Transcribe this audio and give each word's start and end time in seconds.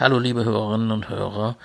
Hallo 0.00 0.18
liebe 0.18 0.44
Hörerinnen 0.44 0.90
und 0.90 1.08
Hörer 1.08 1.56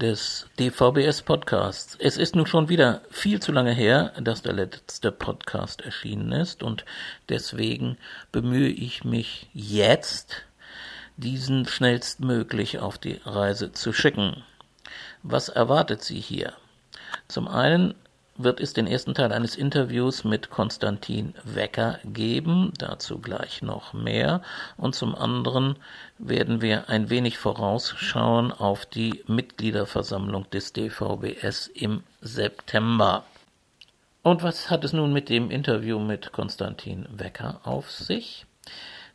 des 0.00 0.46
DVBS 0.56 1.22
Podcasts. 1.22 1.96
Es 1.98 2.16
ist 2.16 2.36
nun 2.36 2.46
schon 2.46 2.68
wieder 2.68 3.00
viel 3.10 3.40
zu 3.40 3.50
lange 3.50 3.72
her, 3.72 4.12
dass 4.20 4.40
der 4.40 4.52
letzte 4.52 5.10
Podcast 5.10 5.80
erschienen 5.80 6.30
ist 6.30 6.62
und 6.62 6.84
deswegen 7.28 7.98
bemühe 8.30 8.68
ich 8.68 9.02
mich 9.02 9.50
jetzt, 9.52 10.44
diesen 11.16 11.66
schnellstmöglich 11.66 12.78
auf 12.78 12.98
die 12.98 13.20
Reise 13.24 13.72
zu 13.72 13.92
schicken. 13.92 14.44
Was 15.24 15.48
erwartet 15.48 16.04
Sie 16.04 16.20
hier? 16.20 16.52
Zum 17.26 17.48
einen 17.48 17.94
wird 18.44 18.60
es 18.60 18.72
den 18.72 18.86
ersten 18.86 19.14
Teil 19.14 19.32
eines 19.32 19.56
Interviews 19.56 20.24
mit 20.24 20.50
Konstantin 20.50 21.34
Wecker 21.44 21.98
geben, 22.04 22.72
dazu 22.78 23.18
gleich 23.18 23.62
noch 23.62 23.92
mehr. 23.92 24.42
Und 24.76 24.94
zum 24.94 25.14
anderen 25.14 25.76
werden 26.18 26.60
wir 26.60 26.88
ein 26.88 27.10
wenig 27.10 27.38
vorausschauen 27.38 28.52
auf 28.52 28.86
die 28.86 29.22
Mitgliederversammlung 29.26 30.48
des 30.50 30.72
DVBS 30.72 31.68
im 31.68 32.02
September. 32.20 33.24
Und 34.22 34.42
was 34.42 34.70
hat 34.70 34.84
es 34.84 34.92
nun 34.92 35.12
mit 35.12 35.28
dem 35.28 35.50
Interview 35.50 35.98
mit 35.98 36.32
Konstantin 36.32 37.06
Wecker 37.10 37.60
auf 37.64 37.90
sich? 37.90 38.46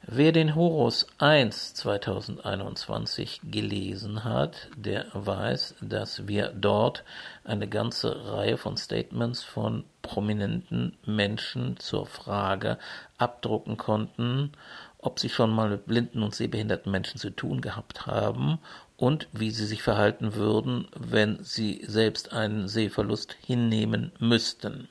Wer 0.06 0.32
den 0.32 0.56
Horus 0.56 1.08
1 1.18 1.74
2021 1.74 3.42
gelesen 3.44 4.24
hat, 4.24 4.70
der 4.78 5.08
weiß, 5.14 5.76
dass 5.82 6.28
wir 6.28 6.50
dort 6.50 7.04
eine 7.44 7.68
ganze 7.68 8.32
Reihe 8.32 8.58
von 8.58 8.78
Statements 8.78 9.44
von 9.44 9.86
prominenten 10.04 10.96
Menschen 11.06 11.78
zur 11.78 12.06
Frage 12.06 12.78
abdrucken 13.18 13.78
konnten, 13.78 14.52
ob 15.00 15.20
sie 15.20 15.30
schon 15.30 15.50
mal 15.50 15.70
mit 15.70 15.88
blinden 15.88 16.22
und 16.22 16.36
sehbehinderten 16.36 16.92
Menschen 16.92 17.20
zu 17.20 17.32
tun 17.32 17.60
gehabt 17.60 18.06
haben 18.06 18.60
und 18.98 19.28
wie 19.34 19.52
sie 19.52 19.66
sich 19.66 19.82
verhalten 19.82 20.36
würden, 20.36 20.88
wenn 20.96 21.44
sie 21.44 21.84
selbst 21.86 22.34
einen 22.34 22.68
Sehverlust 22.68 23.36
hinnehmen 23.46 24.12
müssten. 24.20 24.90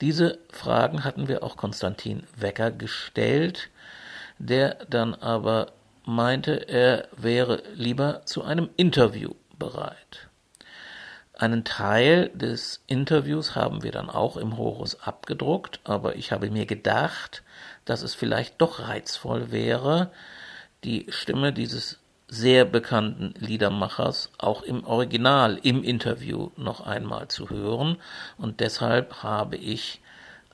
Diese 0.00 0.38
Fragen 0.50 1.02
hatten 1.04 1.28
wir 1.28 1.42
auch 1.42 1.56
Konstantin 1.56 2.24
Wecker 2.36 2.70
gestellt, 2.70 3.70
der 4.38 4.84
dann 4.88 5.14
aber 5.14 5.72
meinte, 6.04 6.68
er 6.68 7.08
wäre 7.16 7.62
lieber 7.74 8.22
zu 8.24 8.42
einem 8.42 8.70
Interview 8.76 9.34
bereit. 9.58 10.28
Einen 11.34 11.64
Teil 11.64 12.30
des 12.34 12.82
Interviews 12.88 13.54
haben 13.54 13.82
wir 13.84 13.92
dann 13.92 14.10
auch 14.10 14.36
im 14.36 14.56
Horus 14.56 15.00
abgedruckt, 15.00 15.80
aber 15.84 16.16
ich 16.16 16.32
habe 16.32 16.50
mir 16.50 16.66
gedacht, 16.66 17.44
dass 17.84 18.02
es 18.02 18.14
vielleicht 18.14 18.60
doch 18.60 18.80
reizvoll 18.80 19.52
wäre, 19.52 20.10
die 20.82 21.06
Stimme 21.10 21.52
dieses 21.52 22.00
sehr 22.26 22.64
bekannten 22.64 23.34
Liedermachers 23.38 24.30
auch 24.38 24.62
im 24.62 24.84
Original 24.84 25.58
im 25.62 25.82
Interview 25.82 26.50
noch 26.56 26.80
einmal 26.80 27.28
zu 27.28 27.48
hören 27.50 27.96
und 28.36 28.60
deshalb 28.60 29.22
habe 29.22 29.56
ich 29.56 30.00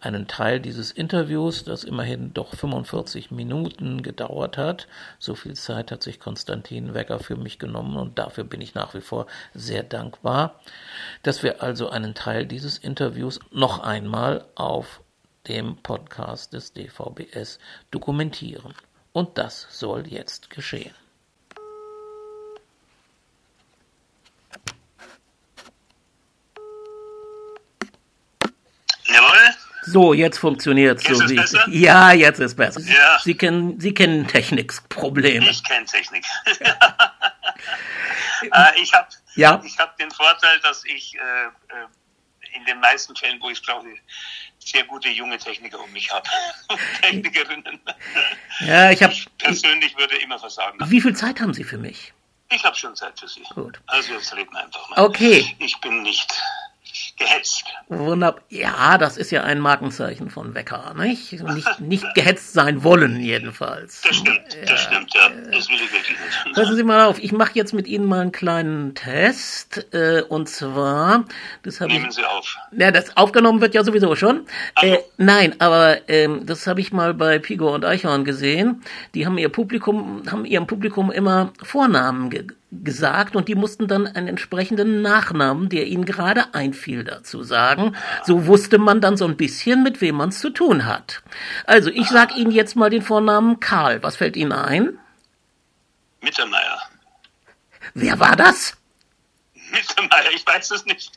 einen 0.05 0.27
Teil 0.27 0.61
dieses 0.61 0.91
Interviews, 0.93 1.65
das 1.65 1.85
immerhin 1.85 2.35
doch 2.35 2.55
45 2.55 3.31
Minuten 3.31 4.03
gedauert 4.03 4.59
hat. 4.59 4.87
So 5.19 5.35
viel 5.35 5.55
Zeit 5.55 5.91
hat 5.91 6.03
sich 6.03 6.21
Konstantin 6.21 6.95
Wecker 6.95 7.19
für 7.19 7.37
mich 7.37 7.59
genommen 7.59 7.97
und 7.97 8.19
dafür 8.19 8.45
bin 8.45 8.61
ich 8.61 8.75
nach 8.75 8.95
wie 8.95 9.01
vor 9.01 9.27
sehr 9.55 9.83
dankbar, 9.83 10.61
dass 11.23 11.43
wir 11.43 11.63
also 11.63 11.89
einen 11.89 12.15
Teil 12.15 12.47
dieses 12.47 12.79
Interviews 12.79 13.41
noch 13.51 13.81
einmal 13.81 14.45
auf 14.55 15.01
dem 15.49 15.77
Podcast 15.77 16.53
des 16.53 16.73
DVBS 16.73 17.59
dokumentieren. 17.91 18.75
Und 19.13 19.39
das 19.39 19.67
soll 19.71 20.07
jetzt 20.09 20.51
geschehen. 20.51 20.95
So, 29.87 30.15
jetzt 30.15 30.39
funktioniert 30.39 30.99
es 30.99 31.19
so 31.19 31.29
wie. 31.29 31.37
Besser? 31.37 31.67
Ja, 31.69 32.13
jetzt 32.13 32.41
ist 32.41 32.57
besser. 32.57 32.81
Ja. 32.81 33.19
Sie 33.23 33.35
kennen, 33.35 33.79
Sie 33.81 33.93
kennen 33.93 34.27
Technikprobleme. 34.27 35.49
Ich 35.49 35.63
kenne 35.63 35.85
Technik. 35.87 36.25
äh, 38.43 38.81
ich 38.81 38.93
habe 38.95 39.09
ja? 39.35 39.63
hab 39.79 39.97
den 39.99 40.11
Vorteil, 40.11 40.59
dass 40.61 40.85
ich 40.85 41.15
äh, 41.17 41.19
äh, 41.19 41.87
in 42.57 42.65
den 42.65 42.81
meisten 42.81 43.15
Fällen, 43.17 43.41
wo 43.41 43.51
ich 43.51 43.61
brauche, 43.63 43.87
sehr 44.59 44.85
gute 44.85 45.09
junge 45.09 45.39
Techniker 45.39 45.81
um 45.81 45.93
mich 45.93 46.11
habe. 46.11 46.29
Technikerinnen. 47.03 47.81
Ja, 48.61 48.91
ich 48.91 49.03
habe. 49.03 49.15
Persönlich 49.39 49.97
würde 49.99 50.17
immer 50.17 50.39
versagen. 50.39 50.79
Wie 50.91 51.01
viel 51.01 51.15
Zeit 51.15 51.41
haben 51.41 51.53
Sie 51.53 51.65
für 51.65 51.79
mich? 51.79 52.13
Ich 52.51 52.65
habe 52.65 52.77
schon 52.77 52.95
Zeit 52.95 53.19
für 53.19 53.29
Sie. 53.29 53.43
Gut. 53.55 53.81
Also 53.87 54.13
jetzt 54.13 54.35
reden 54.37 54.53
wir 54.53 54.63
einfach 54.63 54.89
mal. 54.91 55.05
Okay. 55.05 55.57
Ich 55.59 55.81
bin 55.81 56.03
nicht 56.03 56.33
gehetzt. 57.17 57.65
Wunderbar. 57.89 58.43
Ja, 58.49 58.99
das 58.99 59.17
ist 59.17 59.31
ja 59.31 59.43
ein 59.45 59.61
Markenzeichen 59.61 60.31
von 60.31 60.55
Wecker, 60.55 60.95
nicht? 60.99 61.33
Nicht, 61.33 61.81
nicht 61.81 62.15
gehetzt 62.15 62.53
sein 62.53 62.83
wollen, 62.83 63.21
jedenfalls. 63.21 64.01
Das 64.03 64.17
stimmt, 64.17 64.55
ja, 64.55 64.67
das 64.67 64.81
stimmt, 64.81 65.15
ja. 65.15 65.31
Das 65.51 65.69
will 65.69 65.77
ich 65.77 65.93
wirklich 65.93 66.19
nicht. 66.19 66.55
Passen 66.55 66.77
Sie 66.77 66.83
mal 66.83 67.05
auf, 67.05 67.19
ich 67.19 67.33
mache 67.33 67.53
jetzt 67.55 67.73
mit 67.73 67.87
Ihnen 67.87 68.07
mal 68.07 68.21
einen 68.21 68.33
kleinen 68.33 68.95
Test. 68.95 69.87
Äh, 69.93 70.23
und 70.23 70.49
zwar, 70.49 71.25
das 71.63 71.81
habe 71.81 71.93
Nehmen 71.93 72.11
Sie 72.11 72.25
auf. 72.25 72.57
Ja, 72.73 72.91
das 72.91 73.17
aufgenommen 73.17 73.61
wird 73.61 73.75
ja 73.75 73.85
sowieso 73.85 74.17
schon. 74.17 74.47
Äh, 74.81 74.99
nein, 75.17 75.55
aber 75.61 76.09
ähm, 76.09 76.47
das 76.47 76.67
habe 76.67 76.81
ich 76.81 76.93
mal 76.93 77.15
bei 77.15 77.39
Pigo 77.39 77.75
und 77.75 77.85
Eichhorn 77.85 78.25
gesehen. 78.25 78.83
Die 79.15 79.27
haben 79.27 79.39
ihr 79.39 79.49
Publikum, 79.49 80.23
haben 80.31 80.45
ihrem 80.45 80.67
Publikum 80.67 81.11
immer 81.11 81.53
Vornamen 81.63 82.31
gegeben 82.31 82.57
gesagt 82.83 83.37
und 83.37 83.49
die 83.49 83.55
mussten 83.55 83.87
dann 83.87 84.07
einen 84.07 84.29
entsprechenden 84.29 85.03
Nachnamen, 85.03 85.69
der 85.69 85.87
ihnen 85.87 86.05
gerade 86.05 86.55
einfiel, 86.55 87.05
dazu 87.05 87.43
sagen. 87.43 87.95
So 88.25 88.47
wusste 88.47 88.79
man 88.79 89.01
dann 89.01 89.17
so 89.17 89.27
ein 89.27 89.37
bisschen, 89.37 89.83
mit 89.83 90.01
wem 90.01 90.17
man 90.17 90.31
es 90.31 90.41
zu 90.41 90.51
tun 90.51 90.87
hat. 90.87 91.23
Also 91.67 91.91
ich 91.91 92.09
sag 92.09 92.37
Ihnen 92.37 92.51
jetzt 92.51 92.77
mal 92.77 92.91
den 92.91 93.03
Vornamen 93.03 93.61
Karl. 93.61 94.03
Was 94.03 94.17
fällt 94.17 94.37
Ihnen 94.37 94.53
ein? 94.53 94.99
Mittermeier. 96.23 96.81
Wer 97.95 98.19
war 98.19 98.37
das? 98.37 98.77
Mittermeier, 99.75 100.31
ich 100.35 100.47
weiß 100.47 100.71
es 100.71 100.85
nicht. 100.87 101.13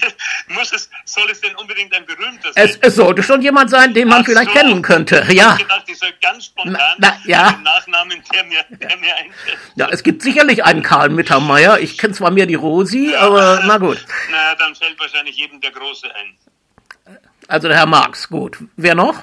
Muss 0.48 0.72
es, 0.72 0.88
soll 1.04 1.30
es 1.30 1.40
denn 1.40 1.54
unbedingt 1.56 1.94
ein 1.94 2.06
berühmter 2.06 2.52
sein? 2.52 2.64
Es, 2.64 2.76
es 2.76 2.94
sollte 2.96 3.22
schon 3.22 3.42
jemand 3.42 3.70
sein, 3.70 3.92
den 3.94 4.08
man 4.08 4.22
Ach 4.22 4.24
vielleicht 4.24 4.50
so. 4.50 4.58
kennen 4.58 4.82
könnte. 4.82 5.16
Ja. 5.16 5.32
Ich 5.32 5.42
habe 5.42 5.62
gedacht, 5.62 5.88
dieser 5.88 6.12
ganz 6.22 6.46
spontan 6.46 6.74
na, 6.74 6.94
na, 6.98 7.18
ja. 7.24 7.52
Nachnamen, 7.62 8.22
der 8.32 8.44
mir, 8.44 8.64
der 8.70 8.96
mir 8.96 9.16
einfällt. 9.16 9.58
Ja, 9.74 9.88
es 9.90 10.02
gibt 10.02 10.22
sicherlich 10.22 10.64
einen 10.64 10.82
Karl 10.82 11.10
Mittermeier. 11.10 11.78
Ich 11.78 11.98
kenne 11.98 12.14
zwar 12.14 12.30
mehr 12.30 12.46
die 12.46 12.54
Rosi, 12.54 13.12
ja. 13.12 13.20
aber 13.20 13.62
na 13.66 13.78
gut. 13.78 14.04
Na, 14.30 14.54
dann 14.54 14.74
fällt 14.74 14.98
wahrscheinlich 14.98 15.36
jedem 15.36 15.60
der 15.60 15.72
Große 15.72 16.08
ein. 16.14 17.18
Also 17.48 17.68
der 17.68 17.76
Herr 17.76 17.86
Marx, 17.86 18.28
gut. 18.28 18.58
Wer 18.76 18.94
noch? 18.94 19.22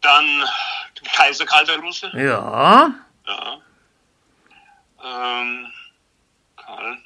Dann 0.00 0.44
Kaiser 1.12 1.46
Karl 1.46 1.64
der 1.66 1.78
Russe. 1.78 2.10
Ja. 2.14 2.94
Ja. 3.26 3.60
Ähm, 5.04 5.66
Karl. 6.64 6.98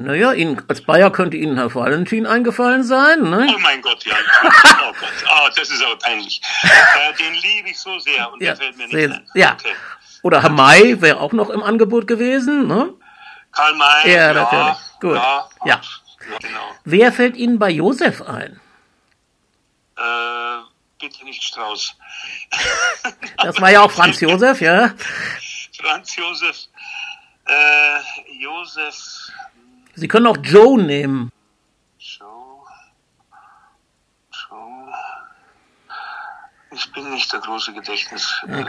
Naja, 0.00 0.32
Ihnen, 0.32 0.62
als 0.68 0.82
Bayer 0.82 1.10
könnte 1.10 1.36
Ihnen 1.36 1.56
Herr 1.56 1.74
Valentin 1.74 2.24
eingefallen 2.24 2.84
sein, 2.84 3.20
ne? 3.22 3.52
Oh 3.52 3.58
mein 3.58 3.82
Gott, 3.82 4.04
ja. 4.04 4.14
oh 4.44 4.92
Gott, 4.92 5.08
oh, 5.28 5.48
das 5.56 5.70
ist 5.70 5.82
aber 5.82 5.96
peinlich. 5.98 6.40
Äh, 6.62 7.14
den 7.14 7.34
liebe 7.34 7.70
ich 7.70 7.80
so 7.80 7.98
sehr 7.98 8.32
und 8.32 8.40
ja, 8.40 8.54
der 8.54 8.56
fällt 8.56 8.76
mir 8.76 8.84
nicht 8.84 8.94
sehr, 8.94 9.10
ein. 9.10 9.26
Ja. 9.34 9.52
Okay. 9.54 9.74
Oder 10.22 10.42
Herr 10.42 10.50
May 10.50 11.00
wäre 11.00 11.18
auch 11.18 11.32
noch 11.32 11.50
im 11.50 11.62
Angebot 11.62 12.06
gewesen, 12.06 12.68
ne? 12.68 12.94
Karl 13.50 13.74
May, 13.74 14.14
ja. 14.14 14.32
natürlich. 14.32 14.78
Gut. 15.00 15.16
Ja, 15.16 15.48
ja. 15.64 15.80
genau. 16.40 16.74
Wer 16.84 17.12
fällt 17.12 17.36
Ihnen 17.36 17.58
bei 17.58 17.70
Josef 17.70 18.22
ein? 18.22 18.60
Äh, 19.96 20.58
bitte 21.00 21.24
nicht 21.24 21.42
Strauß. 21.42 21.96
das 23.38 23.60
war 23.60 23.70
ja 23.72 23.80
auch 23.80 23.90
Franz 23.90 24.20
Josef, 24.20 24.60
ja? 24.60 24.94
Franz 25.80 26.14
Josef. 26.14 26.68
Äh, 27.46 27.98
Josef. 28.38 29.30
Sie 29.94 30.08
können 30.08 30.26
auch 30.26 30.38
Joe 30.42 30.80
nehmen. 30.80 31.30
Ich 36.70 36.92
bin 36.92 37.10
nicht 37.10 37.32
der 37.32 37.40
große 37.40 37.72
Gedächtnis. 37.72 38.32
Äh, 38.46 38.64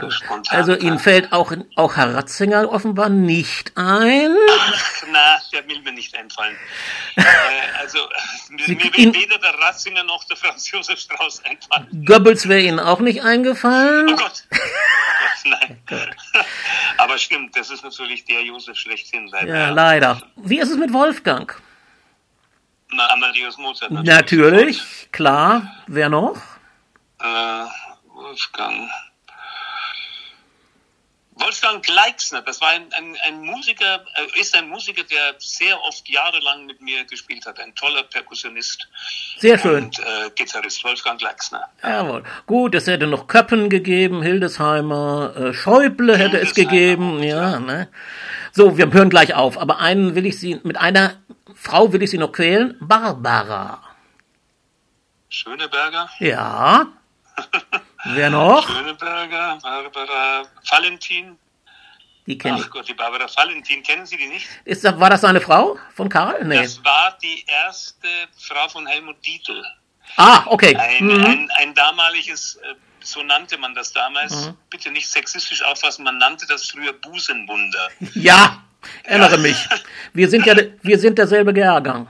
also 0.48 0.74
Ihnen 0.74 0.98
fällt 0.98 1.32
auch, 1.32 1.52
auch 1.76 1.96
Herr 1.96 2.14
Ratzinger 2.14 2.72
offenbar 2.72 3.10
nicht 3.10 3.76
ein? 3.76 4.34
Ach, 4.58 5.02
na, 5.12 5.38
der 5.52 5.68
will 5.68 5.80
mir 5.82 5.92
nicht 5.92 6.16
einfallen. 6.16 6.56
äh, 7.16 7.22
also 7.78 7.98
Sie 8.66 8.74
mir 8.74 8.84
will 8.84 9.14
weder 9.14 9.38
der 9.38 9.54
Ratzinger 9.60 10.02
noch 10.02 10.24
der 10.24 10.36
Franz 10.36 10.70
Josef 10.70 10.98
Strauß 10.98 11.44
einfallen. 11.44 12.04
Goebbels 12.06 12.48
wäre 12.48 12.62
Ihnen 12.62 12.80
auch 12.80 13.00
nicht 13.00 13.22
eingefallen? 13.22 14.08
Oh 14.10 14.16
Gott. 14.16 14.44
Oh 14.50 14.56
Gott 14.56 15.30
nein. 15.44 15.78
Aber 17.00 17.16
stimmt, 17.16 17.56
das 17.56 17.70
ist 17.70 17.82
natürlich 17.82 18.26
der 18.26 18.42
Josef 18.42 18.76
schlechthin. 18.76 19.26
Leider. 19.28 19.56
Ja, 19.56 19.70
leider. 19.70 20.22
Wie 20.36 20.58
ist 20.58 20.70
es 20.70 20.76
mit 20.76 20.92
Wolfgang? 20.92 21.50
Na, 22.92 23.06
Amadeus 23.10 23.56
Mozart. 23.56 23.90
Natürlich, 23.90 24.76
natürlich 24.76 25.08
klar. 25.10 25.76
Wer 25.86 26.10
noch? 26.10 26.36
Äh, 27.18 27.64
Wolfgang. 28.12 28.90
Wolfgang 31.40 31.82
Gleixner, 31.82 32.42
das 32.42 32.60
war 32.60 32.68
ein, 32.68 32.92
ein, 32.92 33.16
ein 33.26 33.40
Musiker, 33.40 34.04
äh, 34.14 34.40
ist 34.40 34.54
ein 34.56 34.68
Musiker, 34.68 35.02
der 35.04 35.34
sehr 35.38 35.80
oft 35.82 36.08
jahrelang 36.08 36.66
mit 36.66 36.80
mir 36.80 37.04
gespielt 37.04 37.46
hat. 37.46 37.58
Ein 37.58 37.74
toller 37.74 38.02
Perkussionist. 38.02 38.86
Sehr 39.38 39.58
schön. 39.58 39.84
Und 39.84 39.98
äh, 39.98 40.30
Gitarrist, 40.34 40.84
Wolfgang 40.84 41.18
Gleixner. 41.18 41.68
Jawohl. 41.82 42.24
Gut, 42.46 42.74
es 42.74 42.86
hätte 42.86 43.06
noch 43.06 43.26
Köppen 43.26 43.70
gegeben, 43.70 44.22
Hildesheimer, 44.22 45.34
äh, 45.36 45.54
Schäuble 45.54 46.16
hätte 46.16 46.38
Hildesheimer, 46.38 46.48
es 46.48 46.54
gegeben, 46.54 47.22
ja, 47.22 47.52
ja, 47.52 47.60
ne? 47.60 47.88
So, 48.52 48.76
wir 48.76 48.92
hören 48.92 49.10
gleich 49.10 49.34
auf, 49.34 49.58
aber 49.58 49.78
einen 49.78 50.14
will 50.14 50.26
ich 50.26 50.38
Sie, 50.38 50.60
mit 50.64 50.76
einer 50.76 51.14
Frau 51.54 51.92
will 51.92 52.02
ich 52.02 52.10
Sie 52.10 52.18
noch 52.18 52.32
quälen, 52.32 52.76
Barbara. 52.80 53.82
Schöneberger? 55.28 56.10
Ja. 56.18 56.88
Wer 58.04 58.30
noch? 58.30 58.66
Schöneberger, 58.66 59.58
Barbara 59.62 60.44
Valentin. 60.70 61.38
Die 62.26 62.38
kenne 62.38 62.58
ich. 62.58 62.64
Ach 62.64 62.70
Gott, 62.70 62.88
die 62.88 62.94
Barbara 62.94 63.26
Valentin, 63.34 63.82
kennen 63.82 64.06
Sie 64.06 64.16
die 64.16 64.28
nicht? 64.28 64.46
Ist 64.64 64.84
war 64.84 65.10
das 65.10 65.22
seine 65.22 65.40
Frau 65.40 65.78
von 65.94 66.08
Karl? 66.08 66.44
Nee. 66.44 66.62
Das 66.62 66.82
war 66.84 67.16
die 67.22 67.44
erste 67.46 68.08
Frau 68.38 68.68
von 68.68 68.86
Helmut 68.86 69.16
Dietl. 69.24 69.64
Ah, 70.16 70.44
okay. 70.46 70.76
Ein, 70.76 71.06
mhm. 71.06 71.24
ein, 71.24 71.48
ein 71.58 71.74
damaliges, 71.74 72.56
äh, 72.56 72.74
so 73.00 73.22
nannte 73.22 73.58
man 73.58 73.74
das 73.74 73.92
damals, 73.92 74.46
mhm. 74.46 74.56
bitte 74.70 74.90
nicht 74.90 75.08
sexistisch 75.08 75.62
auffassen, 75.64 76.04
man 76.04 76.18
nannte 76.18 76.46
das 76.46 76.68
früher 76.68 76.92
Busenwunder. 76.92 77.88
Ja, 78.14 78.62
erinnere 79.04 79.32
ja. 79.32 79.38
mich. 79.38 79.68
Wir 80.14 80.28
sind 80.28 80.46
ja 80.46 80.54
wir 80.82 80.98
sind 80.98 81.18
derselbe 81.18 81.58
Jahrgang. 81.58 82.08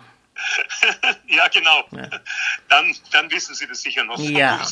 ja, 1.27 1.49
genau. 1.49 1.85
Ja. 1.91 2.09
Dann, 2.69 2.95
dann 3.11 3.31
wissen 3.31 3.55
Sie 3.55 3.67
das 3.67 3.83
sicher 3.83 4.05
noch. 4.05 4.19
Ja. 4.19 4.61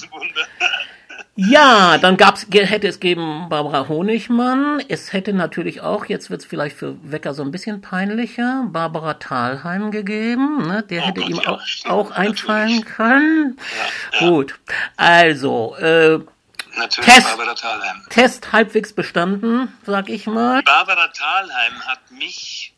Ja, 1.40 1.98
dann 1.98 2.16
gab's, 2.16 2.48
hätte 2.50 2.88
es 2.88 2.98
geben 2.98 3.48
Barbara 3.48 3.86
Honigmann. 3.86 4.82
Es 4.88 5.12
hätte 5.12 5.32
natürlich 5.32 5.82
auch, 5.82 6.06
jetzt 6.06 6.30
wird 6.30 6.40
es 6.40 6.46
vielleicht 6.48 6.76
für 6.76 6.96
Wecker 7.08 7.32
so 7.32 7.44
ein 7.44 7.52
bisschen 7.52 7.80
peinlicher, 7.80 8.64
Barbara 8.72 9.14
Thalheim 9.14 9.92
gegeben. 9.92 10.66
Ne? 10.66 10.82
Der 10.82 11.00
oh 11.00 11.06
hätte 11.06 11.20
Gott, 11.20 11.30
ihm 11.30 11.36
ja, 11.36 11.52
auch, 11.52 11.62
auch 11.84 12.10
einfallen 12.10 12.84
können. 12.84 13.56
Ja, 13.56 14.20
ja. 14.20 14.28
Gut, 14.28 14.58
also 14.96 15.76
äh, 15.76 16.18
Natürlich 16.76 17.14
Test, 17.14 17.28
Barbara 17.28 17.54
Thalheim. 17.54 18.02
Test 18.10 18.52
halbwegs 18.52 18.92
bestanden, 18.92 19.72
sag 19.86 20.08
ich 20.08 20.26
mal. 20.26 20.62
Barbara 20.64 21.06
Thalheim 21.06 21.80
hat 21.86 22.10
mich 22.10 22.74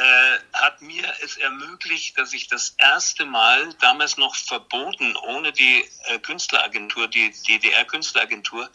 äh, 0.00 0.56
hat 0.56 0.80
mir 0.80 1.04
es 1.22 1.36
ermöglicht, 1.36 2.16
dass 2.18 2.32
ich 2.32 2.48
das 2.48 2.74
erste 2.78 3.26
Mal, 3.26 3.68
damals 3.80 4.16
noch 4.16 4.34
verboten, 4.34 5.14
ohne 5.28 5.52
die 5.52 5.84
äh, 6.08 6.18
Künstleragentur, 6.18 7.08
die 7.08 7.30
DDR-Künstleragentur, 7.46 8.70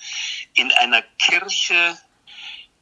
in 0.54 0.72
einer 0.74 1.02
Kirche 1.18 1.98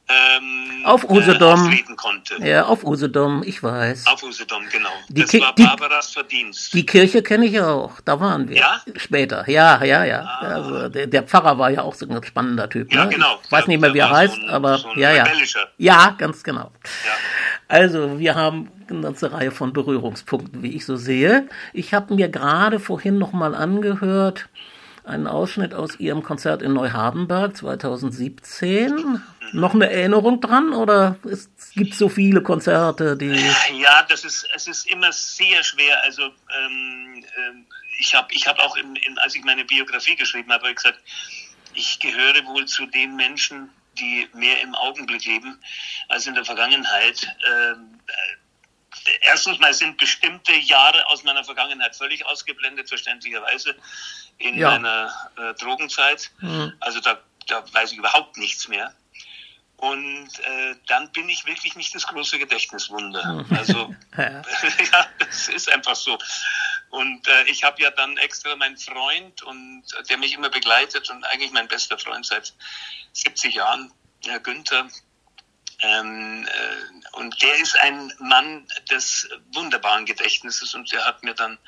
ähm, 0.06 0.84
auf 0.84 1.08
Usedom. 1.08 1.72
Äh, 1.72 1.94
konnte. 1.96 2.36
Ja, 2.46 2.66
auf 2.66 2.84
Usedom, 2.84 3.42
ich 3.46 3.62
weiß. 3.62 4.06
Auf 4.06 4.22
Usedom, 4.22 4.68
genau. 4.70 4.90
Die 5.08 5.22
das 5.22 5.30
Ki 5.30 5.40
war 5.40 5.54
Barbaras 5.54 6.12
Verdienst. 6.12 6.74
Die 6.74 6.84
Kirche 6.84 7.22
kenne 7.22 7.46
ich 7.46 7.58
auch, 7.58 7.98
da 8.04 8.20
waren 8.20 8.46
wir. 8.46 8.58
Ja? 8.58 8.82
Später, 8.96 9.48
ja, 9.48 9.82
ja, 9.82 10.04
ja. 10.04 10.20
Ah. 10.20 10.40
Also, 10.40 10.88
der, 10.90 11.06
der, 11.06 11.22
Pfarrer 11.22 11.58
war 11.58 11.70
ja 11.70 11.80
auch 11.80 11.94
so 11.94 12.06
ein 12.06 12.22
spannender 12.22 12.68
Typ. 12.68 12.92
Ja, 12.92 13.06
ne? 13.06 13.12
genau. 13.12 13.40
Ich 13.42 13.50
weiß 13.50 13.66
nicht 13.66 13.80
mehr, 13.80 13.94
wie 13.94 14.00
er 14.00 14.10
heißt, 14.10 14.34
so 14.34 14.42
ein, 14.42 14.50
aber 14.50 14.76
so 14.76 14.92
ja, 14.94 15.10
ja. 15.12 15.24
Ja, 15.78 16.10
ganz 16.18 16.42
genau. 16.42 16.70
Ja. 17.06 17.12
Also, 17.68 18.18
wir 18.18 18.34
haben 18.34 18.70
eine 18.88 19.00
ganze 19.00 19.32
Reihe 19.32 19.50
von 19.50 19.72
Berührungspunkten, 19.72 20.62
wie 20.62 20.76
ich 20.76 20.84
so 20.84 20.96
sehe. 20.96 21.48
Ich 21.72 21.94
habe 21.94 22.14
mir 22.14 22.28
gerade 22.28 22.78
vorhin 22.78 23.18
noch 23.18 23.32
mal 23.32 23.54
angehört, 23.54 24.48
einen 25.04 25.26
Ausschnitt 25.26 25.74
aus 25.74 26.00
Ihrem 26.00 26.22
Konzert 26.22 26.62
in 26.62 26.72
Neuhardenberg 26.72 27.56
2017. 27.56 29.20
Noch 29.52 29.74
eine 29.74 29.90
Erinnerung 29.90 30.40
dran 30.40 30.72
oder 30.72 31.16
es 31.30 31.50
gibt 31.74 31.94
so 31.94 32.08
viele 32.08 32.42
Konzerte, 32.42 33.16
die. 33.16 33.30
Ja, 33.78 34.02
das 34.08 34.24
ist, 34.24 34.48
es 34.54 34.66
ist 34.66 34.90
immer 34.90 35.12
sehr 35.12 35.62
schwer. 35.62 36.02
Also 36.02 36.22
ähm, 36.22 37.22
äh, 37.22 37.74
ich 38.00 38.14
habe 38.14 38.28
ich 38.32 38.46
hab 38.48 38.58
auch, 38.58 38.76
in, 38.76 38.96
in, 38.96 39.18
als 39.18 39.34
ich 39.34 39.44
meine 39.44 39.64
Biografie 39.64 40.16
geschrieben 40.16 40.50
habe 40.52 40.74
gesagt, 40.74 40.98
ich 41.74 41.98
gehöre 42.00 42.44
wohl 42.46 42.64
zu 42.64 42.86
den 42.86 43.14
Menschen, 43.16 43.68
die 43.98 44.28
mehr 44.32 44.60
im 44.60 44.74
Augenblick 44.74 45.24
leben 45.24 45.60
als 46.08 46.26
in 46.26 46.34
der 46.34 46.44
Vergangenheit. 46.44 47.26
Ähm, 47.46 48.00
äh, 48.06 49.10
erstens 49.22 49.58
mal 49.58 49.74
sind 49.74 49.98
bestimmte 49.98 50.52
Jahre 50.54 51.06
aus 51.06 51.24
meiner 51.24 51.44
Vergangenheit 51.44 51.96
völlig 51.96 52.24
ausgeblendet, 52.26 52.88
verständlicherweise 52.88 53.74
in 54.38 54.56
ja. 54.56 54.70
meiner 54.70 55.12
äh, 55.36 55.54
Drogenzeit. 55.54 56.30
Mhm. 56.40 56.72
Also 56.80 57.00
da, 57.00 57.20
da 57.46 57.64
weiß 57.72 57.92
ich 57.92 57.98
überhaupt 57.98 58.36
nichts 58.36 58.68
mehr. 58.68 58.94
Und 59.76 60.28
äh, 60.40 60.76
dann 60.86 61.10
bin 61.12 61.28
ich 61.28 61.46
wirklich 61.46 61.76
nicht 61.76 61.94
das 61.94 62.06
große 62.06 62.38
Gedächtniswunder. 62.38 63.44
Mhm. 63.44 63.56
Also 63.56 63.94
ja. 64.16 64.30
ja, 64.92 65.06
das 65.18 65.48
ist 65.48 65.70
einfach 65.72 65.96
so. 65.96 66.18
Und 66.94 67.26
äh, 67.26 67.42
ich 67.46 67.64
habe 67.64 67.82
ja 67.82 67.90
dann 67.90 68.16
extra 68.18 68.54
meinen 68.54 68.76
Freund 68.76 69.42
und 69.42 69.82
der 70.08 70.16
mich 70.16 70.32
immer 70.32 70.48
begleitet 70.48 71.10
und 71.10 71.24
eigentlich 71.24 71.50
mein 71.50 71.66
bester 71.66 71.98
Freund 71.98 72.24
seit 72.24 72.54
70 73.14 73.52
Jahren, 73.52 73.90
Herr 74.24 74.38
Günther. 74.38 74.86
Ähm, 75.80 76.46
äh, 76.46 77.18
und 77.18 77.42
der 77.42 77.56
ist 77.56 77.76
ein 77.80 78.12
Mann 78.20 78.64
des 78.92 79.28
wunderbaren 79.52 80.06
Gedächtnisses 80.06 80.72
und 80.76 80.92
der 80.92 81.04
hat 81.04 81.24
mir 81.24 81.34
dann 81.34 81.58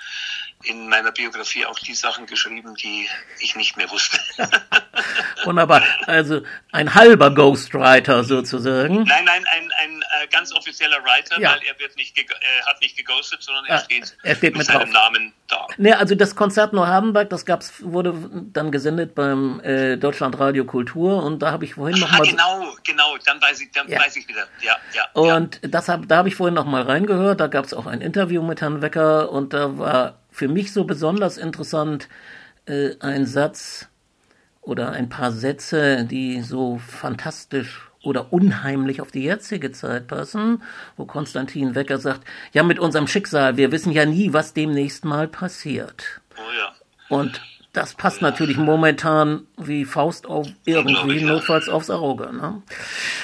in 0.63 0.89
meiner 0.89 1.11
Biografie 1.11 1.67
auch 1.67 1.79
die 1.81 1.95
Sachen 1.95 2.27
geschrieben, 2.27 2.77
die 2.77 3.09
ich 3.41 3.57
nicht 3.57 3.77
mehr 3.77 3.91
wusste. 3.91 4.21
Wunderbar. 5.45 5.83
Also 6.07 6.43
ein 6.71 6.95
halber 6.95 7.35
Ghostwriter 7.35 8.23
sozusagen. 8.23 9.03
Nein, 9.03 9.25
nein, 9.25 9.45
ein, 9.53 9.73
ein 9.83 10.03
äh, 10.03 10.16
ganz 10.27 10.53
offizieller 10.53 11.03
Writer, 11.05 11.41
ja. 11.41 11.53
weil 11.53 11.61
er 11.67 11.79
wird 11.79 11.97
nicht 11.97 12.17
er 12.19 12.67
hat 12.67 12.81
nicht 12.81 12.97
geghostet, 12.97 13.43
sondern 13.43 13.65
er, 13.67 13.77
ah, 13.77 13.79
steht, 13.79 14.17
er 14.23 14.35
steht 14.35 14.53
mit, 14.53 14.59
mit 14.59 14.67
seinem. 14.67 14.91
Namen 14.91 15.33
da. 15.49 15.67
Nee, 15.77 15.93
also 15.93 16.15
das 16.15 16.35
Konzert 16.35 16.73
Neuhardenberg, 16.73 17.29
das 17.31 17.45
gab's, 17.45 17.73
wurde 17.83 18.15
dann 18.53 18.71
gesendet 18.71 19.15
beim 19.15 19.61
äh, 19.61 19.97
Deutschlandradio 19.97 20.65
Kultur 20.65 21.23
und 21.23 21.41
da 21.41 21.53
habe 21.53 21.65
ich 21.65 21.75
vorhin 21.75 21.99
noch 21.99 22.13
ah, 22.13 22.19
mal 22.19 22.27
genau, 22.27 22.75
genau, 22.85 23.17
dann 23.25 23.41
weiß 23.41 23.61
ich, 23.61 23.71
dann 23.73 23.89
ja. 23.89 24.01
weiß 24.01 24.17
ich 24.17 24.27
wieder. 24.29 24.47
Ja, 24.63 24.77
ja. 24.95 25.05
Und 25.13 25.61
ja. 25.63 25.69
das 25.69 25.89
hab, 25.89 26.09
da 26.09 26.19
habe 26.19 26.29
ich 26.29 26.35
vorhin 26.35 26.55
noch 26.55 26.65
mal 26.65 26.83
reingehört, 26.83 27.41
da 27.41 27.47
gab 27.47 27.65
es 27.65 27.75
auch 27.75 27.87
ein 27.87 28.01
Interview 28.01 28.43
mit 28.43 28.61
Herrn 28.61 28.83
Wecker 28.83 29.31
und 29.31 29.53
da 29.53 29.79
war 29.79 30.19
für 30.31 30.49
mich 30.49 30.73
so 30.73 30.85
besonders 30.85 31.39
interessant 31.39 32.09
äh, 32.67 32.91
ein 33.01 33.27
Satz 33.27 33.89
oder 34.61 34.91
ein 34.91 35.09
paar 35.09 35.33
Sätze, 35.33 36.05
die 36.05 36.43
so 36.43 36.79
fantastisch 36.79 37.86
oder 38.07 38.33
unheimlich 38.33 39.01
auf 39.01 39.11
die 39.11 39.25
jetzige 39.25 39.73
Zeit 39.73 40.07
passen, 40.07 40.63
wo 40.97 41.05
Konstantin 41.05 41.75
Wecker 41.75 41.99
sagt, 41.99 42.27
ja, 42.53 42.63
mit 42.63 42.79
unserem 42.79 43.07
Schicksal, 43.09 43.57
wir 43.57 43.73
wissen 43.73 43.93
ja 43.93 44.07
nie, 44.07 44.33
was 44.33 44.55
demnächst 44.55 45.05
mal 45.05 45.29
passiert. 45.29 46.21
Oh 46.37 46.53
ja. 46.57 46.75
Und 47.09 47.41
das 47.77 47.93
passt 47.93 48.23
natürlich 48.23 48.57
momentan 48.57 49.47
wie 49.59 49.85
Faust 49.85 50.27
auf 50.27 50.49
irgendwie, 50.65 51.23
notfalls 51.23 51.69
aufs 51.69 51.91
Auge. 51.91 52.33
Ne? 52.33 52.63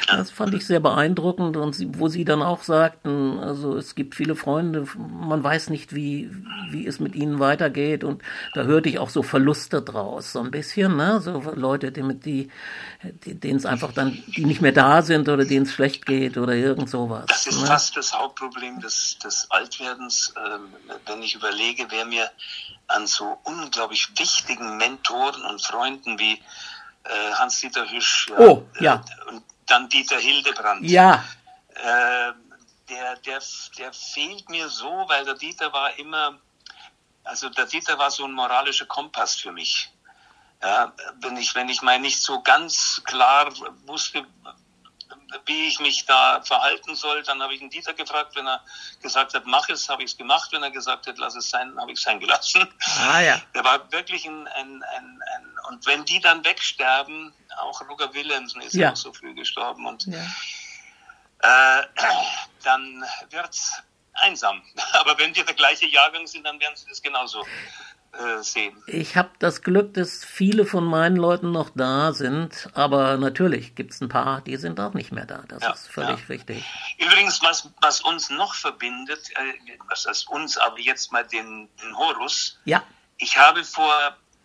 Das 0.09 0.31
fand 0.31 0.53
ich 0.53 0.67
sehr 0.67 0.81
beeindruckend 0.81 1.57
und 1.57 1.75
sie, 1.75 1.89
wo 1.99 2.09
sie 2.09 2.27
dann 2.27 2.43
auch 2.43 2.63
sagten, 2.63 3.39
also 3.39 3.75
es 3.79 3.95
gibt 3.95 4.15
viele 4.15 4.37
Freunde, 4.37 4.87
man 4.99 5.43
weiß 5.43 5.71
nicht, 5.71 5.95
wie, 5.95 6.31
wie 6.71 6.87
es 6.87 7.01
mit 7.01 7.15
ihnen 7.15 7.39
weitergeht 7.39 8.05
und 8.05 8.21
da 8.53 8.65
hörte 8.65 8.91
ich 8.91 8.99
auch 8.99 9.09
so 9.09 9.23
Verluste 9.23 9.81
draus, 9.81 10.33
so 10.33 10.41
ein 10.41 10.51
bisschen, 10.51 10.97
ne? 10.97 11.23
so 11.23 11.43
Leute, 11.55 11.91
die 11.91 12.03
mit 12.03 12.27
die, 12.27 12.51
denen 13.25 13.57
es 13.57 13.65
einfach 13.65 13.93
dann, 13.95 14.23
die 14.37 14.45
nicht 14.45 14.61
mehr 14.61 14.73
da 14.73 15.01
sind 15.01 15.31
oder 15.31 15.47
denen 15.47 15.65
es 15.65 15.73
schlecht 15.73 16.05
geht 16.05 16.37
oder 16.37 16.53
irgend 16.53 16.91
sowas. 16.91 17.25
Das 17.29 17.47
ist 17.47 17.63
ne? 17.63 17.69
fast 17.69 17.97
das 17.97 18.13
Hauptproblem 18.13 18.81
des, 18.81 19.17
des 19.25 19.47
Altwerdens, 19.49 20.35
ähm, 20.37 20.75
wenn 21.07 21.23
ich 21.23 21.37
überlege, 21.37 21.87
wer 21.89 22.05
mir 22.05 22.29
an 22.93 23.07
so 23.07 23.39
unglaublich 23.45 24.09
wichtigen 24.19 24.77
Mentoren 24.77 25.45
und 25.45 25.63
Freunden 25.63 26.19
wie 26.19 26.43
äh, 27.05 27.33
Hans-Dieter 27.35 27.91
Hüsch 27.91 28.29
ja, 28.31 28.39
oh, 28.39 28.69
ja. 28.81 28.95
Äh, 28.95 29.31
und 29.31 29.45
dann 29.67 29.89
Dieter 29.89 30.19
Hildebrand. 30.19 30.85
Ja. 30.85 31.25
Äh, 31.75 32.33
der, 32.89 33.17
der, 33.25 33.43
der 33.79 33.93
fehlt 33.93 34.49
mir 34.49 34.69
so, 34.69 35.05
weil 35.09 35.25
der 35.25 35.35
Dieter 35.35 35.73
war 35.73 35.99
immer, 35.99 36.39
also 37.25 37.49
der 37.49 37.67
Dieter 37.67 37.99
war 37.99 38.11
so 38.11 38.25
ein 38.25 38.33
moralischer 38.33 38.87
Kompass 38.87 39.37
für 39.37 39.53
mich. 39.53 39.91
Ja, 40.63 40.93
wenn 41.21 41.37
ich, 41.37 41.55
wenn 41.57 41.69
ich 41.69 41.83
mal 41.83 41.99
nicht 41.99 42.23
so 42.23 42.41
ganz 42.41 43.03
klar 43.05 43.53
wusste, 43.87 44.25
wie 45.47 45.69
ich 45.69 45.81
mich 45.81 46.05
da 46.07 46.43
verhalten 46.43 46.95
soll. 46.95 47.23
Dann 47.23 47.43
habe 47.43 47.55
ich 47.55 47.61
einen 47.61 47.71
Dieter 47.71 47.95
gefragt, 47.95 48.37
wenn 48.37 48.47
er 48.47 48.63
gesagt 49.01 49.35
hat, 49.35 49.47
mach 49.47 49.69
es, 49.69 49.89
habe 49.89 50.03
ich 50.03 50.13
es 50.13 50.17
gemacht. 50.17 50.51
Wenn 50.53 50.63
er 50.63 50.71
gesagt 50.71 51.07
hat, 51.07 51.19
lass 51.19 51.35
es 51.35 51.51
sein, 51.51 51.79
habe 51.79 51.93
ich 51.93 51.99
es 51.99 52.05
sein 52.05 52.21
gelassen. 52.21 52.67
Ah, 53.01 53.21
ja. 53.21 53.41
Der 53.55 53.65
war 53.65 53.91
wirklich 53.93 54.27
ein, 54.27 54.47
ein, 54.49 54.83
ein, 54.83 55.23
ein 55.35 55.53
und 55.69 55.87
wenn 55.87 56.05
die 56.05 56.21
dann 56.21 56.45
wegsterben, 56.45 57.33
auch 57.59 57.81
Roger 57.89 58.13
Willemsen 58.15 58.61
ist 58.63 58.75
ja 58.75 58.93
auch 58.93 58.97
so 58.97 59.13
früh 59.13 59.35
gestorben 59.35 59.87
und 59.87 60.07
ja. 60.07 60.19
äh, 61.41 61.87
dann 62.65 63.05
wird's 63.31 63.83
einsam. 64.15 64.63
Aber 64.93 65.19
wenn 65.19 65.35
wir 65.35 65.45
der 65.45 65.55
gleiche 65.55 65.87
Jahrgang 65.87 66.27
sind, 66.27 66.45
dann 66.45 66.61
werden 66.61 66.77
sie 66.77 66.89
das 66.89 67.03
genauso 67.03 67.47
sehen. 68.43 68.77
Ich 68.87 69.17
habe 69.17 69.31
das 69.39 69.63
Glück, 69.63 69.95
dass 69.95 70.25
viele 70.25 70.67
von 70.67 70.85
meinen 70.85 71.17
Leuten 71.17 71.51
noch 71.51 71.71
da 71.75 72.13
sind, 72.13 72.69
aber 72.75 73.17
natürlich 73.17 73.75
gibt 73.75 73.93
es 73.93 74.01
ein 74.01 74.09
paar, 74.09 74.41
die 74.43 74.57
sind 74.57 74.79
auch 74.81 74.95
nicht 74.95 75.13
mehr 75.13 75.25
da. 75.25 75.45
Das 75.49 75.63
ja, 75.63 75.73
ist 75.73 75.89
völlig 75.89 76.21
ja. 76.21 76.27
richtig. 76.29 76.65
Übrigens, 76.99 77.43
was, 77.43 77.71
was 77.81 78.01
uns 78.01 78.31
noch 78.31 78.55
verbindet, 78.55 79.31
äh, 79.37 79.79
was 79.89 80.07
heißt 80.07 80.29
uns, 80.29 80.59
aber 80.59 80.79
jetzt 80.79 81.13
mal 81.13 81.27
den, 81.27 81.69
den 81.83 81.97
Horus. 81.97 82.59
Ja. 82.65 82.83
Ich 83.17 83.37
habe 83.39 83.65
vor 83.65 83.95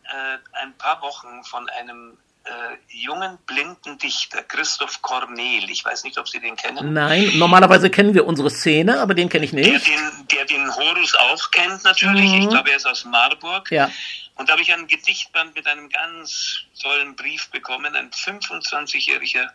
äh, 0.03 0.37
ein 0.53 0.77
paar 0.77 1.01
Wochen 1.01 1.43
von 1.43 1.67
einem 1.69 2.17
äh, 2.47 2.77
jungen 2.89 3.37
blinden 3.45 3.97
Dichter, 3.97 4.41
Christoph 4.43 5.01
Cornel. 5.01 5.69
Ich 5.69 5.83
weiß 5.83 6.03
nicht, 6.03 6.17
ob 6.17 6.29
Sie 6.29 6.39
den 6.39 6.55
kennen. 6.55 6.93
Nein, 6.93 7.31
normalerweise 7.35 7.89
kennen 7.89 8.13
wir 8.13 8.25
unsere 8.25 8.49
Szene, 8.49 9.01
aber 9.01 9.13
den 9.13 9.27
kenne 9.27 9.45
ich 9.45 9.53
nicht. 9.53 9.69
Der 9.69 9.79
den, 9.79 10.27
der 10.31 10.45
den 10.45 10.75
Horus 10.75 11.13
auch 11.15 11.51
kennt 11.51 11.83
natürlich. 11.83 12.31
Mhm. 12.31 12.41
Ich 12.41 12.49
glaube, 12.49 12.71
er 12.71 12.77
ist 12.77 12.87
aus 12.87 13.05
Marburg. 13.05 13.69
Ja. 13.71 13.91
Und 14.35 14.47
da 14.47 14.53
habe 14.53 14.61
ich 14.61 14.71
ein 14.71 14.87
Gedichtband 14.87 15.55
mit 15.55 15.67
einem 15.67 15.89
ganz 15.89 16.61
tollen 16.81 17.15
Brief 17.15 17.49
bekommen, 17.49 17.95
ein 17.95 18.11
25-jähriger 18.11 19.49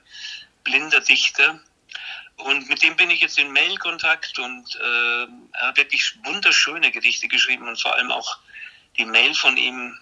blinder 0.64 1.00
Dichter. 1.00 1.60
Und 2.36 2.68
mit 2.68 2.82
dem 2.82 2.96
bin 2.96 3.10
ich 3.10 3.20
jetzt 3.20 3.38
in 3.38 3.52
Mailkontakt 3.52 4.38
und 4.38 4.76
äh, 4.76 5.26
er 5.52 5.68
hat 5.68 5.76
wirklich 5.76 6.14
wunderschöne 6.24 6.90
Gedichte 6.90 7.28
geschrieben 7.28 7.68
und 7.68 7.80
vor 7.80 7.94
allem 7.94 8.10
auch 8.10 8.38
die 8.98 9.04
Mail 9.04 9.34
von 9.34 9.56
ihm. 9.56 9.96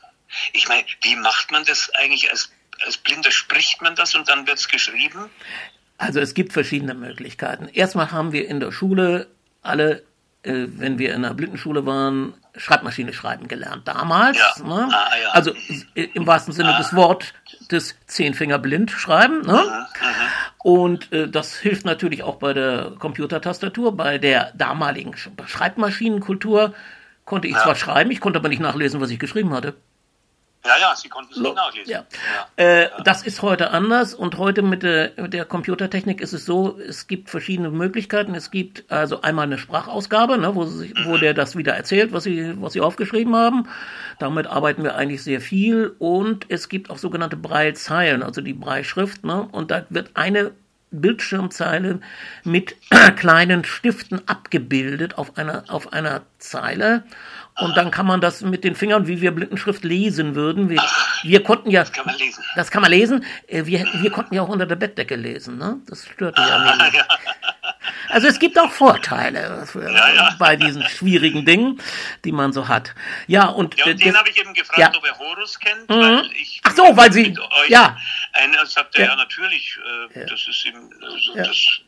Ich 0.52 0.68
meine, 0.68 0.86
wie 1.02 1.16
macht 1.16 1.50
man 1.50 1.64
das 1.64 1.90
eigentlich 1.94 2.30
als 2.30 2.50
als 2.84 2.96
Blinder 2.96 3.30
spricht 3.30 3.82
man 3.82 3.94
das 3.94 4.14
und 4.14 4.28
dann 4.28 4.46
wird 4.46 4.58
es 4.58 4.68
geschrieben? 4.68 5.30
Also 5.98 6.20
es 6.20 6.34
gibt 6.34 6.52
verschiedene 6.52 6.94
Möglichkeiten. 6.94 7.68
Erstmal 7.68 8.10
haben 8.10 8.32
wir 8.32 8.48
in 8.48 8.60
der 8.60 8.72
Schule 8.72 9.26
alle, 9.62 10.02
äh, 10.42 10.66
wenn 10.66 10.98
wir 10.98 11.10
in 11.10 11.24
einer 11.24 11.34
Blindenschule 11.34 11.84
waren, 11.84 12.34
Schreibmaschine 12.56 13.12
schreiben 13.12 13.48
gelernt. 13.48 13.86
Damals, 13.86 14.38
ja. 14.38 14.64
Ne? 14.64 14.88
Ah, 14.90 15.10
ja. 15.22 15.30
also 15.30 15.52
im 15.94 16.26
wahrsten 16.26 16.52
Sinne 16.52 16.74
ah. 16.74 16.78
des 16.78 16.94
Wortes 16.94 17.32
des 17.70 17.96
Zehnfinger 18.06 18.58
blind 18.58 18.90
schreiben. 18.90 19.42
Ne? 19.42 19.52
Mhm, 19.52 20.06
mhm. 20.08 20.62
Und 20.62 21.12
äh, 21.12 21.28
das 21.28 21.58
hilft 21.58 21.84
natürlich 21.84 22.22
auch 22.22 22.36
bei 22.36 22.52
der 22.52 22.92
Computertastatur, 22.98 23.96
bei 23.96 24.18
der 24.18 24.52
damaligen 24.54 25.14
Schreibmaschinenkultur 25.16 26.74
konnte 27.24 27.46
ich 27.46 27.54
ja. 27.54 27.62
zwar 27.62 27.76
schreiben, 27.76 28.10
ich 28.10 28.20
konnte 28.20 28.38
aber 28.38 28.48
nicht 28.48 28.60
nachlesen, 28.60 29.00
was 29.00 29.10
ich 29.10 29.18
geschrieben 29.18 29.52
hatte. 29.52 29.74
Ja, 30.64 30.76
ja, 30.78 30.94
Sie 30.94 31.08
konnten 31.08 31.32
es 31.32 31.38
nicht 31.38 31.54
nachlesen. 31.54 31.90
Ja. 31.90 32.04
ja. 32.58 32.64
Äh, 32.64 32.82
ja. 32.82 33.02
Das 33.02 33.22
ist 33.22 33.40
heute 33.40 33.70
anders 33.70 34.14
und 34.14 34.36
heute 34.36 34.60
mit 34.62 34.82
der, 34.82 35.12
mit 35.16 35.32
der 35.32 35.46
Computertechnik 35.46 36.20
ist 36.20 36.34
es 36.34 36.44
so, 36.44 36.78
es 36.78 37.06
gibt 37.06 37.30
verschiedene 37.30 37.70
Möglichkeiten. 37.70 38.34
Es 38.34 38.50
gibt 38.50 38.90
also 38.90 39.22
einmal 39.22 39.46
eine 39.46 39.56
Sprachausgabe, 39.56 40.36
ne, 40.36 40.54
wo, 40.54 40.66
sie, 40.66 40.92
wo 41.04 41.16
der 41.16 41.32
das 41.32 41.56
wieder 41.56 41.74
erzählt, 41.74 42.12
was 42.12 42.24
sie, 42.24 42.54
was 42.60 42.74
sie 42.74 42.82
aufgeschrieben 42.82 43.34
haben. 43.34 43.68
Damit 44.18 44.48
arbeiten 44.48 44.82
wir 44.82 44.96
eigentlich 44.96 45.22
sehr 45.22 45.40
viel 45.40 45.94
und 45.98 46.44
es 46.50 46.68
gibt 46.68 46.90
auch 46.90 46.98
sogenannte 46.98 47.38
Braillezeilen, 47.38 48.22
also 48.22 48.42
die 48.42 48.52
Breitschrift, 48.52 49.24
ne, 49.24 49.48
und 49.52 49.70
da 49.70 49.86
wird 49.88 50.10
eine 50.14 50.52
Bildschirmzeile 50.90 52.00
mit 52.44 52.76
kleinen 53.16 53.64
Stiften 53.64 54.20
abgebildet 54.28 55.16
auf 55.16 55.38
einer, 55.38 55.64
auf 55.68 55.92
einer 55.92 56.22
Zeile. 56.38 57.04
Und 57.60 57.76
dann 57.76 57.90
kann 57.90 58.06
man 58.06 58.20
das 58.20 58.42
mit 58.42 58.64
den 58.64 58.74
Fingern, 58.74 59.06
wie 59.06 59.20
wir 59.20 59.32
Blindenschrift 59.32 59.84
lesen 59.84 60.34
würden. 60.34 60.68
Wir, 60.68 60.82
wir 61.22 61.42
konnten 61.42 61.70
ja. 61.70 61.80
Das 61.80 61.92
kann 61.92 62.06
man 62.06 62.16
lesen. 62.16 62.44
Das 62.56 62.70
kann 62.70 62.82
man 62.82 62.90
lesen. 62.90 63.24
Äh, 63.46 63.66
wir, 63.66 63.86
wir 63.94 64.10
konnten 64.10 64.34
ja 64.34 64.42
auch 64.42 64.48
unter 64.48 64.66
der 64.66 64.76
Bettdecke 64.76 65.16
lesen, 65.16 65.58
ne? 65.58 65.78
Das 65.86 66.06
störte 66.06 66.40
ja 66.40 66.76
nicht. 66.90 67.04
Also 68.08 68.26
es 68.26 68.38
gibt 68.38 68.58
auch 68.58 68.70
Vorteile 68.70 69.64
für, 69.66 69.90
ja, 69.90 70.12
ja. 70.12 70.34
bei 70.38 70.56
diesen 70.56 70.82
schwierigen 70.82 71.44
Dingen, 71.44 71.80
die 72.24 72.32
man 72.32 72.52
so 72.52 72.68
hat. 72.68 72.94
Ja, 73.26 73.46
und, 73.46 73.76
ja, 73.76 73.86
und 73.86 74.04
den 74.04 74.16
habe 74.16 74.28
ich 74.28 74.38
eben 74.38 74.52
gefragt, 74.52 74.78
ja. 74.78 74.92
ob 74.96 75.06
er 75.06 75.18
Horus 75.18 75.58
kennt, 75.58 75.88
mhm. 75.88 76.22
Ach 76.64 76.76
so, 76.76 76.96
weil 76.96 77.12
Sie 77.12 77.36
ja. 77.68 77.96
Einer 78.32 78.64
sagt 78.66 78.96
er 78.98 79.06
ja, 79.06 79.16
natürlich, 79.16 79.78
äh, 80.14 80.26
das 80.26 80.46
ist 80.48 80.66
ihm, 80.66 80.90
also 81.02 81.34
das, 81.34 81.80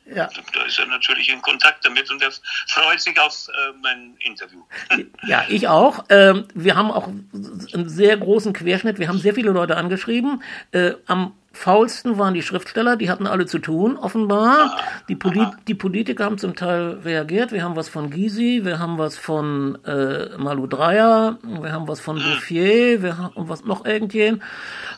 da 0.55 0.63
ist 0.65 0.79
er 0.79 0.87
natürlich 0.87 1.29
in 1.29 1.41
Kontakt 1.43 1.85
damit 1.85 2.11
und 2.11 2.23
er 2.23 2.31
freut 2.69 3.01
sich 3.01 3.19
auf 3.21 3.49
äh, 3.49 3.73
mein 3.83 4.17
Interview. 4.21 4.63
Ja, 5.25 5.45
ich 5.49 5.69
auch. 5.69 6.05
Ähm, 6.09 6.47
wir 6.53 6.75
haben 6.75 6.91
auch 6.91 7.07
einen 7.07 7.89
sehr 7.89 8.17
großen 8.17 8.53
Querschnitt. 8.53 8.99
Wir 8.99 9.09
haben 9.09 9.19
sehr 9.19 9.35
viele 9.35 9.51
Leute 9.51 9.77
angeschrieben. 9.77 10.43
Äh, 10.73 10.95
am 11.07 11.33
faulsten 11.53 12.19
waren 12.19 12.35
die 12.35 12.43
Schriftsteller, 12.43 12.97
die 12.97 13.11
hatten 13.11 13.27
alle 13.27 13.47
zu 13.47 13.59
tun, 13.59 13.97
offenbar. 13.97 14.77
Die, 15.09 15.17
Polit 15.17 15.49
die 15.69 15.75
Politiker 15.75 16.25
haben 16.25 16.39
zum 16.39 16.57
Teil 16.57 17.01
reagiert. 17.05 17.53
Wir 17.53 17.63
haben 17.63 17.77
was 17.77 17.89
von 17.89 18.11
Gysi, 18.11 18.61
wir 18.65 18.79
haben 18.79 18.99
was 18.99 19.19
von 19.19 19.79
äh, 19.85 20.37
Malu 20.39 20.67
Dreyer, 20.67 21.39
wir 21.43 21.73
haben 21.73 21.89
was 21.89 22.01
von 22.01 22.17
Bouffier, 22.17 23.03
wir 23.03 23.19
haben 23.19 23.33
was 23.37 23.65
noch 23.65 23.85
irgendjemand. 23.85 24.43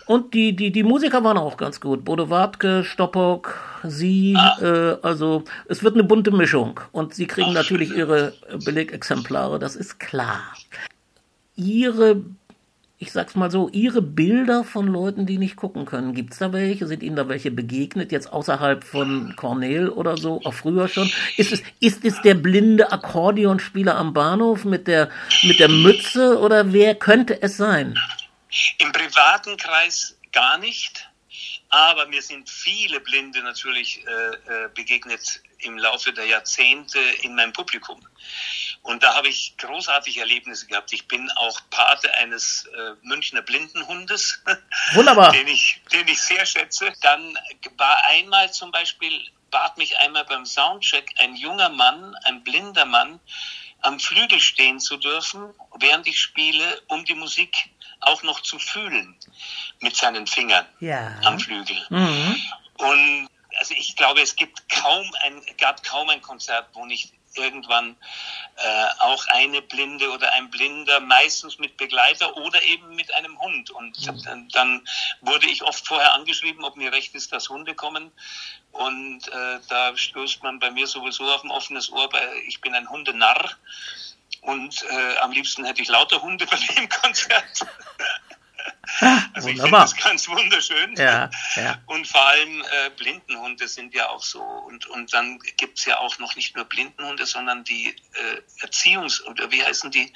Und 0.06 0.34
die, 0.34 0.54
die, 0.54 0.70
die 0.70 0.82
Musiker 0.82 1.24
waren 1.24 1.38
auch 1.38 1.56
ganz 1.56 1.80
gut. 1.80 2.04
Bodo 2.04 2.28
Wartke, 2.30 2.84
Stoppock, 2.84 3.58
sie, 3.84 4.34
äh, 4.60 4.96
also 5.02 5.44
es 5.68 5.82
wird 5.82 5.94
eine 5.94 6.04
bunte 6.04 6.30
Mischung. 6.30 6.80
Und 6.92 7.14
sie 7.14 7.26
kriegen 7.26 7.52
natürlich 7.52 7.96
ihre 7.96 8.34
Belegexemplare, 8.64 9.58
das 9.58 9.76
ist 9.76 9.98
klar. 9.98 10.42
Ihre 11.56 12.22
ich 13.04 13.12
sag's 13.12 13.34
mal 13.34 13.50
so, 13.50 13.68
Ihre 13.70 14.00
Bilder 14.00 14.64
von 14.64 14.86
Leuten, 14.86 15.26
die 15.26 15.36
nicht 15.36 15.56
gucken 15.56 15.84
können, 15.84 16.14
gibt's 16.14 16.38
da 16.38 16.52
welche? 16.52 16.86
Sind 16.86 17.02
Ihnen 17.02 17.16
da 17.16 17.28
welche 17.28 17.50
begegnet, 17.50 18.12
jetzt 18.12 18.32
außerhalb 18.32 18.82
von 18.82 19.34
Cornell 19.36 19.90
oder 19.90 20.16
so, 20.16 20.40
auch 20.44 20.54
früher 20.54 20.88
schon? 20.88 21.10
Ist 21.36 21.52
es, 21.52 21.62
ist 21.80 22.04
es 22.04 22.22
der 22.22 22.34
blinde 22.34 22.92
Akkordeonspieler 22.92 23.96
am 23.96 24.14
Bahnhof 24.14 24.64
mit 24.64 24.86
der, 24.86 25.10
mit 25.42 25.60
der 25.60 25.68
Mütze 25.68 26.38
oder 26.38 26.72
wer 26.72 26.94
könnte 26.94 27.42
es 27.42 27.56
sein? 27.58 27.94
Im 28.78 28.92
privaten 28.92 29.56
Kreis 29.56 30.16
gar 30.32 30.58
nicht, 30.58 31.08
aber 31.68 32.06
mir 32.06 32.22
sind 32.22 32.48
viele 32.48 33.00
Blinde 33.00 33.42
natürlich 33.42 34.04
äh, 34.06 34.10
äh 34.10 34.68
begegnet 34.74 35.40
im 35.58 35.78
Laufe 35.78 36.12
der 36.12 36.26
Jahrzehnte 36.26 37.00
in 37.22 37.34
meinem 37.34 37.52
Publikum. 37.52 38.00
Und 38.82 39.02
da 39.02 39.14
habe 39.14 39.28
ich 39.28 39.56
großartige 39.56 40.20
Erlebnisse 40.20 40.66
gehabt. 40.66 40.92
Ich 40.92 41.08
bin 41.08 41.30
auch 41.36 41.58
Pate 41.70 42.12
eines 42.14 42.66
äh, 42.66 42.92
Münchner 43.02 43.40
Blindenhundes. 43.40 44.42
Wunderbar. 44.92 45.32
den, 45.32 45.48
ich, 45.48 45.80
den 45.90 46.06
ich 46.06 46.20
sehr 46.20 46.44
schätze. 46.44 46.92
Dann 47.00 47.36
war 47.78 48.04
einmal 48.08 48.52
zum 48.52 48.70
Beispiel, 48.72 49.26
bat 49.50 49.78
mich 49.78 49.98
einmal 49.98 50.26
beim 50.26 50.44
Soundcheck 50.44 51.14
ein 51.16 51.34
junger 51.34 51.70
Mann, 51.70 52.14
ein 52.24 52.44
blinder 52.44 52.84
Mann, 52.84 53.20
am 53.84 54.00
Flügel 54.00 54.40
stehen 54.40 54.80
zu 54.80 54.96
dürfen, 54.96 55.52
während 55.78 56.06
ich 56.06 56.20
spiele, 56.20 56.82
um 56.88 57.04
die 57.04 57.14
Musik 57.14 57.54
auch 58.00 58.22
noch 58.22 58.40
zu 58.40 58.58
fühlen 58.58 59.14
mit 59.80 59.94
seinen 59.94 60.26
Fingern 60.26 60.66
ja. 60.80 61.14
am 61.22 61.38
Flügel. 61.38 61.76
Mhm. 61.90 62.42
Und 62.78 63.28
also 63.58 63.74
ich 63.76 63.94
glaube, 63.94 64.22
es 64.22 64.36
gibt 64.36 64.68
kaum 64.68 65.06
ein, 65.22 65.40
gab 65.58 65.82
kaum 65.84 66.08
ein 66.08 66.22
Konzert, 66.22 66.68
wo 66.72 66.86
nicht 66.86 67.12
irgendwann 67.36 67.96
äh, 68.56 68.86
auch 68.98 69.26
eine 69.28 69.62
Blinde 69.62 70.10
oder 70.10 70.32
ein 70.32 70.50
Blinder, 70.50 71.00
meistens 71.00 71.58
mit 71.58 71.76
Begleiter 71.76 72.36
oder 72.36 72.62
eben 72.62 72.94
mit 72.94 73.12
einem 73.14 73.38
Hund. 73.40 73.70
Und 73.70 73.96
dann 74.52 74.86
wurde 75.20 75.46
ich 75.46 75.62
oft 75.62 75.86
vorher 75.86 76.14
angeschrieben, 76.14 76.64
ob 76.64 76.76
mir 76.76 76.92
recht 76.92 77.14
ist, 77.14 77.32
dass 77.32 77.48
Hunde 77.48 77.74
kommen. 77.74 78.12
Und 78.72 79.28
äh, 79.28 79.60
da 79.68 79.96
stößt 79.96 80.42
man 80.42 80.58
bei 80.58 80.70
mir 80.70 80.86
sowieso 80.86 81.24
auf 81.32 81.44
ein 81.44 81.50
offenes 81.50 81.90
Ohr, 81.90 82.12
weil 82.12 82.38
ich 82.46 82.60
bin 82.60 82.74
ein 82.74 82.88
Hundenarr. 82.88 83.56
Und 84.42 84.82
äh, 84.90 85.16
am 85.18 85.32
liebsten 85.32 85.64
hätte 85.64 85.80
ich 85.80 85.88
lauter 85.88 86.20
Hunde 86.20 86.46
bei 86.46 86.56
dem 86.56 86.88
Konzert. 86.88 87.66
Also 89.32 89.48
ich 89.48 89.60
finde 89.60 89.70
das 89.72 89.96
ganz 89.96 90.28
wunderschön. 90.28 90.94
Ja, 90.96 91.30
ja. 91.56 91.78
Und 91.86 92.06
vor 92.06 92.22
allem 92.22 92.60
äh, 92.62 92.90
Blindenhunde 92.96 93.68
sind 93.68 93.94
ja 93.94 94.08
auch 94.08 94.22
so. 94.22 94.42
Und, 94.42 94.86
und 94.86 95.12
dann 95.12 95.38
gibt 95.56 95.78
es 95.78 95.84
ja 95.84 95.98
auch 95.98 96.18
noch 96.18 96.36
nicht 96.36 96.56
nur 96.56 96.64
Blindenhunde, 96.64 97.26
sondern 97.26 97.64
die 97.64 97.88
äh, 97.88 98.64
Erziehungs- 98.64 99.22
oder 99.24 99.50
wie 99.50 99.64
heißen 99.64 99.90
die? 99.90 100.12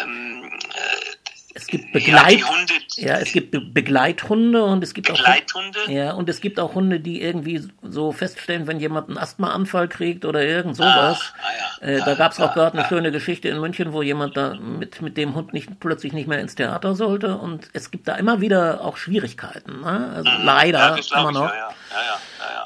Ähm, 0.00 0.58
äh, 0.74 1.30
es 1.54 1.66
gibt 1.66 1.92
Begleit, 1.92 2.40
ja, 2.40 2.48
Hunde, 2.48 2.74
ja, 2.96 3.18
es 3.18 3.32
gibt 3.32 3.50
Be 3.50 3.60
Begleithunde 3.60 4.62
und 4.62 4.84
es 4.84 4.94
gibt 4.94 5.08
Begleithunde. 5.08 5.80
auch 5.84 5.88
ja 5.88 6.12
und 6.12 6.28
es 6.28 6.40
gibt 6.40 6.60
auch 6.60 6.74
Hunde, 6.74 7.00
die 7.00 7.20
irgendwie 7.20 7.68
so 7.82 8.12
feststellen, 8.12 8.66
wenn 8.66 8.78
jemand 8.78 9.08
einen 9.08 9.18
Asthmaanfall 9.18 9.88
kriegt 9.88 10.24
oder 10.24 10.42
irgend 10.42 10.76
sowas. 10.76 11.32
Ah, 11.36 11.42
ah, 11.42 11.86
ja, 11.86 11.88
äh, 11.88 12.04
da 12.04 12.14
gab 12.14 12.32
es 12.32 12.40
auch 12.40 12.54
gerade 12.54 12.78
eine 12.78 12.88
schöne 12.88 13.10
Geschichte 13.10 13.48
in 13.48 13.58
München, 13.60 13.92
wo 13.92 14.02
jemand 14.02 14.36
da 14.36 14.54
mit 14.54 15.02
mit 15.02 15.16
dem 15.16 15.34
Hund 15.34 15.52
nicht 15.52 15.80
plötzlich 15.80 16.12
nicht 16.12 16.28
mehr 16.28 16.40
ins 16.40 16.54
Theater 16.54 16.94
sollte 16.94 17.36
und 17.36 17.68
es 17.72 17.90
gibt 17.90 18.06
da 18.06 18.14
immer 18.14 18.40
wieder 18.40 18.84
auch 18.84 18.96
Schwierigkeiten, 18.96 19.80
ne? 19.80 20.12
also 20.16 20.30
mhm, 20.30 20.44
leider 20.44 20.98
immer 21.16 21.32
noch. 21.32 21.52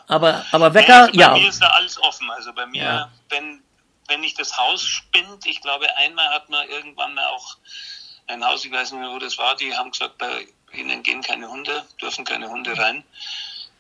Aber 0.08 0.44
aber 0.52 0.74
Wecker, 0.74 1.04
also 1.04 1.18
ja. 1.18 1.30
Bei 1.30 1.40
mir 1.40 1.48
ist 1.48 1.62
da 1.62 1.68
alles 1.68 2.00
offen. 2.02 2.30
Also 2.30 2.52
bei 2.52 2.66
mir, 2.66 3.10
wenn 3.30 3.62
wenn 4.08 4.20
nicht 4.20 4.38
das 4.38 4.56
Haus 4.56 4.82
spinnt, 4.82 5.46
ich 5.46 5.60
glaube 5.60 5.86
einmal 5.96 6.28
hat 6.28 6.50
man 6.50 6.68
irgendwann 6.68 7.14
mal 7.14 7.26
auch 7.28 7.56
ein 8.26 8.44
Haus, 8.44 8.64
ich 8.64 8.72
weiß 8.72 8.92
nicht 8.92 9.00
mehr, 9.00 9.10
wo 9.10 9.18
das 9.18 9.38
war, 9.38 9.56
die 9.56 9.74
haben 9.74 9.90
gesagt, 9.90 10.18
bei 10.18 10.46
ihnen 10.72 11.02
gehen 11.02 11.22
keine 11.22 11.48
Hunde, 11.48 11.86
dürfen 12.00 12.24
keine 12.24 12.48
Hunde 12.48 12.76
rein. 12.76 13.04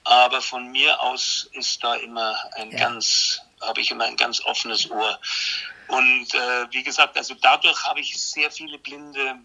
Aber 0.04 0.42
von 0.42 0.70
mir 0.70 1.00
aus 1.00 1.48
ist 1.52 1.82
da 1.82 1.94
immer 1.94 2.36
ein 2.52 2.70
ja. 2.70 2.78
ganz, 2.78 3.40
habe 3.60 3.80
ich 3.80 3.90
immer 3.90 4.04
ein 4.04 4.16
ganz 4.16 4.44
offenes 4.44 4.90
Ohr. 4.90 5.18
Und 5.88 6.34
äh, 6.34 6.66
wie 6.70 6.82
gesagt, 6.82 7.16
also 7.16 7.34
dadurch 7.34 7.84
habe 7.84 8.00
ich 8.00 8.18
sehr 8.18 8.50
viele 8.50 8.78
Blinde 8.78 9.38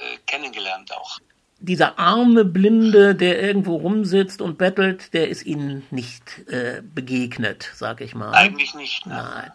äh, 0.00 0.18
kennengelernt 0.26 0.92
auch. 0.92 1.18
Dieser 1.60 1.98
arme 1.98 2.44
Blinde, 2.44 3.16
der 3.16 3.42
irgendwo 3.42 3.76
rumsitzt 3.76 4.40
und 4.40 4.58
bettelt, 4.58 5.12
der 5.12 5.28
ist 5.28 5.44
Ihnen 5.44 5.82
nicht 5.90 6.48
äh, 6.48 6.82
begegnet, 6.94 7.68
sag 7.74 8.00
ich 8.00 8.14
mal. 8.14 8.30
Eigentlich 8.32 8.74
nicht. 8.76 9.06
Ne? 9.06 9.14
Nein. 9.14 9.50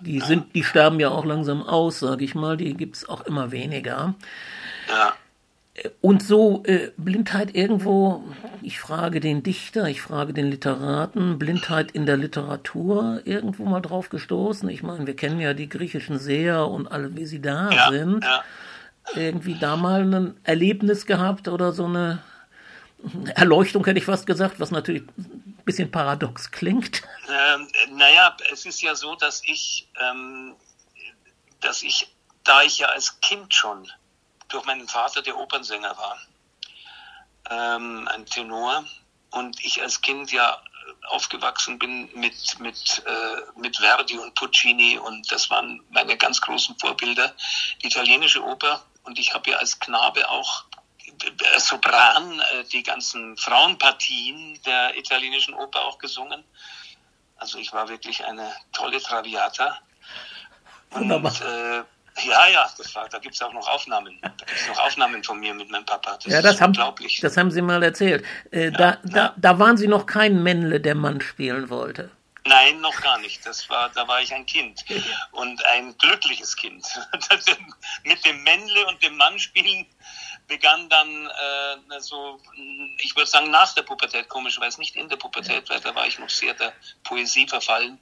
Die 0.00 0.20
sind, 0.20 0.54
die 0.54 0.62
sterben 0.62 1.00
ja 1.00 1.10
auch 1.10 1.24
langsam 1.24 1.62
aus, 1.64 1.98
sag 1.98 2.22
ich 2.22 2.36
mal. 2.36 2.56
Die 2.56 2.74
gibt's 2.74 3.08
auch 3.08 3.22
immer 3.22 3.50
weniger. 3.50 4.14
Ja. 4.88 5.14
Und 6.00 6.22
so 6.22 6.62
äh, 6.66 6.90
Blindheit 6.98 7.56
irgendwo, 7.56 8.22
ich 8.60 8.78
frage 8.78 9.20
den 9.20 9.42
Dichter, 9.42 9.88
ich 9.88 10.02
frage 10.02 10.34
den 10.34 10.50
Literaten, 10.50 11.38
Blindheit 11.38 11.90
in 11.92 12.04
der 12.04 12.18
Literatur 12.18 13.22
irgendwo 13.24 13.64
mal 13.64 13.80
drauf 13.80 14.10
gestoßen. 14.10 14.68
Ich 14.68 14.82
meine, 14.82 15.06
wir 15.06 15.16
kennen 15.16 15.40
ja 15.40 15.54
die 15.54 15.68
griechischen 15.70 16.18
Seher 16.18 16.68
und 16.68 16.86
alle, 16.92 17.16
wie 17.16 17.24
sie 17.26 17.40
da 17.40 17.70
Ja, 17.70 17.90
sind. 17.90 18.22
ja. 18.22 18.44
Irgendwie 19.14 19.58
da 19.58 19.76
mal 19.76 20.02
ein 20.02 20.40
Erlebnis 20.44 21.06
gehabt 21.06 21.48
oder 21.48 21.72
so 21.72 21.84
eine 21.84 22.22
Erleuchtung, 23.34 23.84
hätte 23.84 23.98
ich 23.98 24.04
fast 24.04 24.26
gesagt, 24.26 24.60
was 24.60 24.70
natürlich 24.70 25.02
ein 25.18 25.58
bisschen 25.64 25.90
paradox 25.90 26.50
klingt. 26.50 27.02
Ähm, 27.28 27.68
naja, 27.90 28.36
es 28.52 28.64
ist 28.64 28.80
ja 28.80 28.94
so, 28.94 29.16
dass 29.16 29.42
ich, 29.44 29.88
ähm, 30.00 30.54
dass 31.60 31.82
ich, 31.82 32.14
da 32.44 32.62
ich 32.62 32.78
ja 32.78 32.88
als 32.88 33.20
Kind 33.20 33.52
schon 33.52 33.90
durch 34.48 34.64
meinen 34.66 34.86
Vater, 34.86 35.22
der 35.22 35.36
Opernsänger 35.36 35.96
war, 35.96 36.18
ähm, 37.50 38.08
ein 38.08 38.24
Tenor, 38.26 38.84
und 39.32 39.64
ich 39.64 39.82
als 39.82 40.00
Kind 40.00 40.30
ja 40.30 40.62
aufgewachsen 41.08 41.78
bin 41.78 42.08
mit, 42.14 42.58
mit, 42.60 43.02
äh, 43.06 43.60
mit 43.60 43.76
Verdi 43.78 44.18
und 44.18 44.34
Puccini 44.34 44.98
und 44.98 45.30
das 45.32 45.50
waren 45.50 45.82
meine 45.90 46.16
ganz 46.16 46.40
großen 46.40 46.76
Vorbilder, 46.78 47.34
die 47.82 47.86
italienische 47.86 48.42
Oper. 48.42 48.84
Und 49.04 49.18
ich 49.18 49.34
habe 49.34 49.50
ja 49.50 49.56
als 49.58 49.78
Knabe 49.78 50.28
auch 50.28 50.64
äh, 51.06 51.58
Sopran, 51.60 52.40
äh, 52.40 52.64
die 52.72 52.82
ganzen 52.82 53.36
Frauenpartien 53.36 54.60
der 54.64 54.96
italienischen 54.96 55.54
Oper 55.54 55.84
auch 55.84 55.98
gesungen. 55.98 56.44
Also 57.36 57.58
ich 57.58 57.72
war 57.72 57.88
wirklich 57.88 58.24
eine 58.24 58.52
tolle 58.72 59.00
Traviata. 59.00 59.78
Und 60.90 61.02
Wunderbar. 61.10 61.32
äh, 61.42 61.82
ja, 62.28 62.46
ja, 62.48 62.70
das 62.76 62.94
war, 62.94 63.08
da 63.08 63.18
gibt's 63.18 63.40
auch 63.42 63.52
noch 63.52 63.66
Aufnahmen. 63.68 64.18
Da 64.20 64.28
gibt's 64.28 64.68
noch 64.68 64.78
Aufnahmen 64.78 65.24
von 65.24 65.40
mir 65.40 65.54
mit 65.54 65.70
meinem 65.70 65.86
Papa. 65.86 66.18
Das 66.22 66.32
Ja, 66.32 66.42
das 66.42 66.56
ist 66.56 66.60
haben, 66.60 66.70
unglaublich. 66.70 67.20
das 67.20 67.36
haben 67.36 67.50
Sie 67.50 67.62
mal 67.62 67.82
erzählt. 67.82 68.24
Äh, 68.50 68.70
da, 68.70 68.98
da, 69.02 69.34
da 69.36 69.58
waren 69.58 69.76
Sie 69.76 69.88
noch 69.88 70.06
kein 70.06 70.42
Männle, 70.42 70.80
der 70.80 70.94
Mann 70.94 71.20
spielen 71.20 71.70
wollte. 71.70 72.10
Nein, 72.44 72.80
noch 72.80 73.00
gar 73.00 73.18
nicht. 73.18 73.46
Das 73.46 73.68
war, 73.70 73.88
da 73.90 74.08
war 74.08 74.20
ich 74.20 74.34
ein 74.34 74.46
Kind 74.46 74.84
und 75.30 75.64
ein 75.66 75.96
glückliches 75.98 76.56
Kind. 76.56 76.84
Mit 78.02 78.24
dem 78.24 78.42
Männle 78.42 78.86
und 78.86 79.02
dem 79.02 79.16
Mann 79.16 79.38
spielen 79.38 79.86
begann 80.48 80.88
dann 80.88 81.26
äh, 81.26 82.00
so, 82.00 82.40
ich 82.98 83.14
würde 83.16 83.30
sagen 83.30 83.50
nach 83.50 83.74
der 83.74 83.82
Pubertät, 83.82 84.28
komischerweise 84.28 84.80
nicht 84.80 84.96
in 84.96 85.08
der 85.08 85.16
Pubertät, 85.16 85.70
weil 85.70 85.80
da 85.80 85.94
war 85.94 86.06
ich 86.06 86.18
noch 86.18 86.28
sehr 86.28 86.54
der 86.54 86.72
Poesie 87.04 87.46
verfallen. 87.46 87.98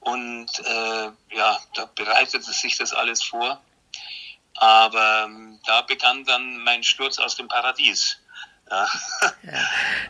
Und 0.00 0.50
äh, 0.60 1.10
ja, 1.36 1.58
da 1.74 1.86
bereitete 1.94 2.52
sich 2.52 2.76
das 2.78 2.92
alles 2.92 3.22
vor. 3.22 3.60
Aber 4.54 5.24
ähm, 5.24 5.60
da 5.66 5.82
begann 5.82 6.24
dann 6.24 6.58
mein 6.64 6.82
Sturz 6.82 7.18
aus 7.18 7.36
dem 7.36 7.48
Paradies. 7.48 8.18
Ja. 8.70 8.86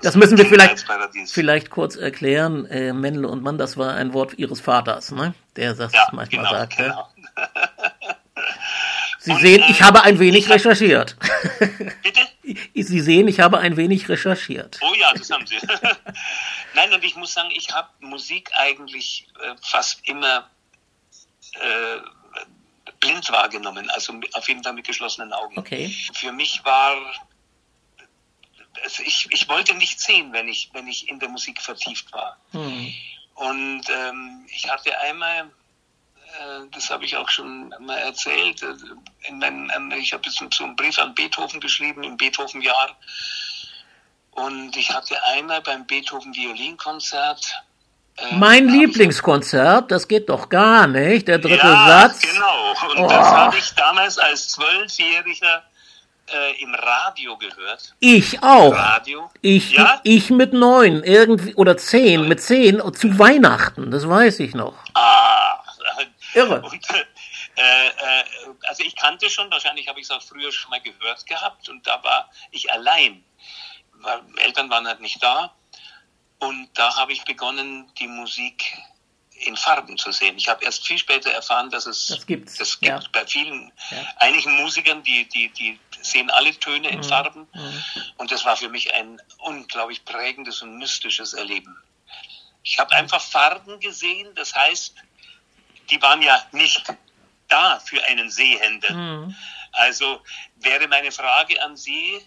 Das 0.03 0.17
müssen 0.17 0.37
wir 0.37 0.47
vielleicht, 0.47 0.85
vielleicht 1.27 1.71
kurz 1.71 1.97
erklären. 1.97 2.67
Äh, 2.67 2.93
Männle 2.93 3.29
und 3.29 3.43
Mann, 3.43 3.59
das 3.59 3.77
war 3.77 3.95
ein 3.95 4.13
Wort 4.13 4.35
Ihres 4.39 4.61
Vaters, 4.61 5.13
ne? 5.13 5.35
der 5.57 5.75
das 5.75 5.93
Ja, 5.93 6.09
manchmal 6.13 6.45
genau, 6.45 6.51
sagte. 6.51 6.83
genau. 6.83 7.09
Sie 9.21 9.33
Und, 9.33 9.41
sehen, 9.41 9.63
äh, 9.63 9.71
ich 9.71 9.83
habe 9.83 10.03
ein 10.03 10.19
wenig 10.19 10.49
recherchiert. 10.49 11.17
Bitte? 12.03 12.21
Sie 12.75 13.01
sehen, 13.01 13.29
ich 13.29 13.41
habe 13.41 13.59
ein 13.59 13.77
wenig 13.77 14.09
recherchiert. 14.09 14.79
Oh 14.81 14.95
ja, 14.95 15.13
das 15.13 15.31
haben 15.31 15.47
sie. 15.47 15.59
Nein, 16.75 16.93
und 16.95 17.05
ich 17.05 17.15
muss 17.17 17.35
sagen, 17.35 17.51
ich 17.55 17.75
habe 17.75 17.89
Musik 18.01 18.51
eigentlich 18.55 19.27
äh, 19.43 19.55
fast 19.61 20.01
immer 20.09 20.49
äh, 21.55 21.99
blind 23.01 23.31
wahrgenommen, 23.31 23.91
also 23.91 24.15
auf 24.33 24.49
jeden 24.49 24.63
Fall 24.63 24.73
mit 24.73 24.87
geschlossenen 24.87 25.33
Augen. 25.33 25.59
Okay. 25.59 25.95
Für 26.15 26.33
mich 26.33 26.65
war, 26.65 26.97
also 28.85 29.03
ich, 29.05 29.27
ich 29.31 29.49
wollte 29.49 29.75
nicht 29.75 30.01
sehen, 30.01 30.33
wenn 30.33 30.49
ich, 30.49 30.71
wenn 30.73 30.87
ich 30.87 31.09
in 31.09 31.19
der 31.19 31.29
Musik 31.29 31.61
vertieft 31.61 32.13
war. 32.13 32.37
Hm. 32.53 32.93
Und 33.35 33.83
ähm, 33.89 34.47
ich 34.53 34.69
hatte 34.71 34.99
einmal, 35.01 35.45
äh, 35.45 36.67
das 36.73 36.91
habe 36.91 37.05
ich 37.05 37.17
auch 37.17 37.29
schon 37.29 37.69
mal 37.81 37.99
erzählt, 37.99 38.63
äh, 38.63 38.75
in 39.29 39.39
meinem, 39.39 39.71
ähm, 39.75 39.93
ich 39.99 40.13
habe 40.13 40.23
jetzt 40.27 40.39
so 40.55 40.65
einen 40.65 40.77
Brief 40.77 40.99
an 40.99 41.15
Beethoven 41.15 41.61
geschrieben 41.61 42.03
im 42.03 42.17
Beethoven-Jahr. 42.17 42.97
Und 44.33 44.77
ich 44.77 44.91
hatte 44.91 45.17
einmal 45.25 45.61
beim 45.63 45.87
Beethoven-Violinkonzert. 45.87 47.45
äh, 48.19 48.35
Mein 48.37 48.69
Lieblingskonzert, 48.69 49.91
das 49.91 50.07
geht 50.09 50.29
doch 50.29 50.49
gar 50.49 50.87
nicht. 50.87 51.29
Der 51.29 51.39
dritte 51.39 51.67
ja, 51.67 51.87
Satz. 52.09 52.21
genau. 52.21 52.71
Und 52.91 52.99
Oh. 53.05 53.09
das 53.09 53.29
habe 53.29 53.59
ich 53.59 53.71
damals 53.75 54.19
als 54.19 54.49
Zwölfjähriger 54.51 55.65
äh, 56.33 56.63
im 56.63 56.75
Radio 56.75 57.37
gehört. 57.37 57.95
Ich 58.01 58.43
auch. 58.43 58.73
Radio. 58.73 59.31
Ich, 59.43 59.73
Ja? 59.73 60.01
ich 60.05 60.31
mit 60.31 60.53
neun, 60.53 61.03
irgendwie, 61.03 61.55
oder 61.55 61.77
zehn, 61.77 62.29
mit 62.29 62.43
zehn, 62.43 62.81
zu 62.95 63.19
Weihnachten, 63.19 63.91
das 63.91 64.09
weiß 64.09 64.41
ich 64.41 64.55
noch. 64.55 64.75
Ah, 64.95 65.63
Irre. 66.35 66.61
Und, 66.63 66.91
äh, 67.57 67.89
äh, 67.89 68.25
also 68.69 68.85
ich 68.85 68.95
kannte 68.95 69.29
schon, 69.29 69.51
wahrscheinlich 69.51 69.89
habe 69.89 69.99
ich 69.99 70.07
es 70.07 70.11
auch 70.11 70.23
früher 70.23 70.53
schon 70.53 70.71
mal 70.71 70.81
gehört 70.81 71.27
gehabt 71.27 71.69
und 71.69 71.87
da 71.87 72.03
war 72.05 72.31
ich 72.53 72.71
allein. 72.71 73.25
Weil 73.95 74.21
Eltern 74.37 74.71
waren 74.71 74.87
halt 74.87 75.01
nicht 75.01 75.21
da 75.23 75.53
und 76.39 76.69
da 76.75 76.97
habe 76.97 77.13
ich 77.13 77.25
begonnen, 77.25 77.91
die 77.99 78.07
Musik 78.07 78.77
in 79.41 79.57
Farben 79.57 79.97
zu 79.99 80.11
sehen. 80.13 80.37
Ich 80.37 80.49
habe 80.49 80.65
erst 80.65 80.87
viel 80.87 80.99
später 80.99 81.31
erfahren, 81.31 81.71
dass 81.71 81.87
es 81.87 82.07
Das 82.09 82.27
gibt's, 82.27 82.57
das 82.57 82.81
gibt 82.81 83.03
ja. 83.03 83.09
bei 83.13 83.27
vielen, 83.27 83.73
Ja. 83.91 83.99
einigen 84.17 84.57
Musikern, 84.57 85.03
die, 85.03 85.29
die, 85.29 85.49
die 85.51 85.79
sehen 86.03 86.31
alle 86.31 86.53
Töne 86.59 86.89
in 86.89 87.03
Farben. 87.03 87.47
Und 88.17 88.31
das 88.31 88.45
war 88.45 88.57
für 88.57 88.69
mich 88.69 88.93
ein 88.95 89.21
unglaublich 89.39 90.05
prägendes 90.05 90.63
und 90.63 90.79
mystisches 90.79 91.35
Erleben. 91.35 91.77
Ich 92.63 92.79
habe 92.79 92.95
einfach 92.95 93.21
Farben 93.21 93.79
gesehen, 93.81 94.35
das 94.35 94.55
heißt, 94.55 94.95
die 95.91 96.03
waren 96.03 96.21
ja 96.23 96.45
nicht 96.53 96.83
da 97.49 97.81
für 97.81 98.03
einen 98.05 98.31
Sehenden. 98.31 99.37
Also 99.73 100.23
wäre 100.57 100.87
meine 100.89 101.13
Frage 101.13 101.63
an 101.63 101.77
Sie, 101.77 102.21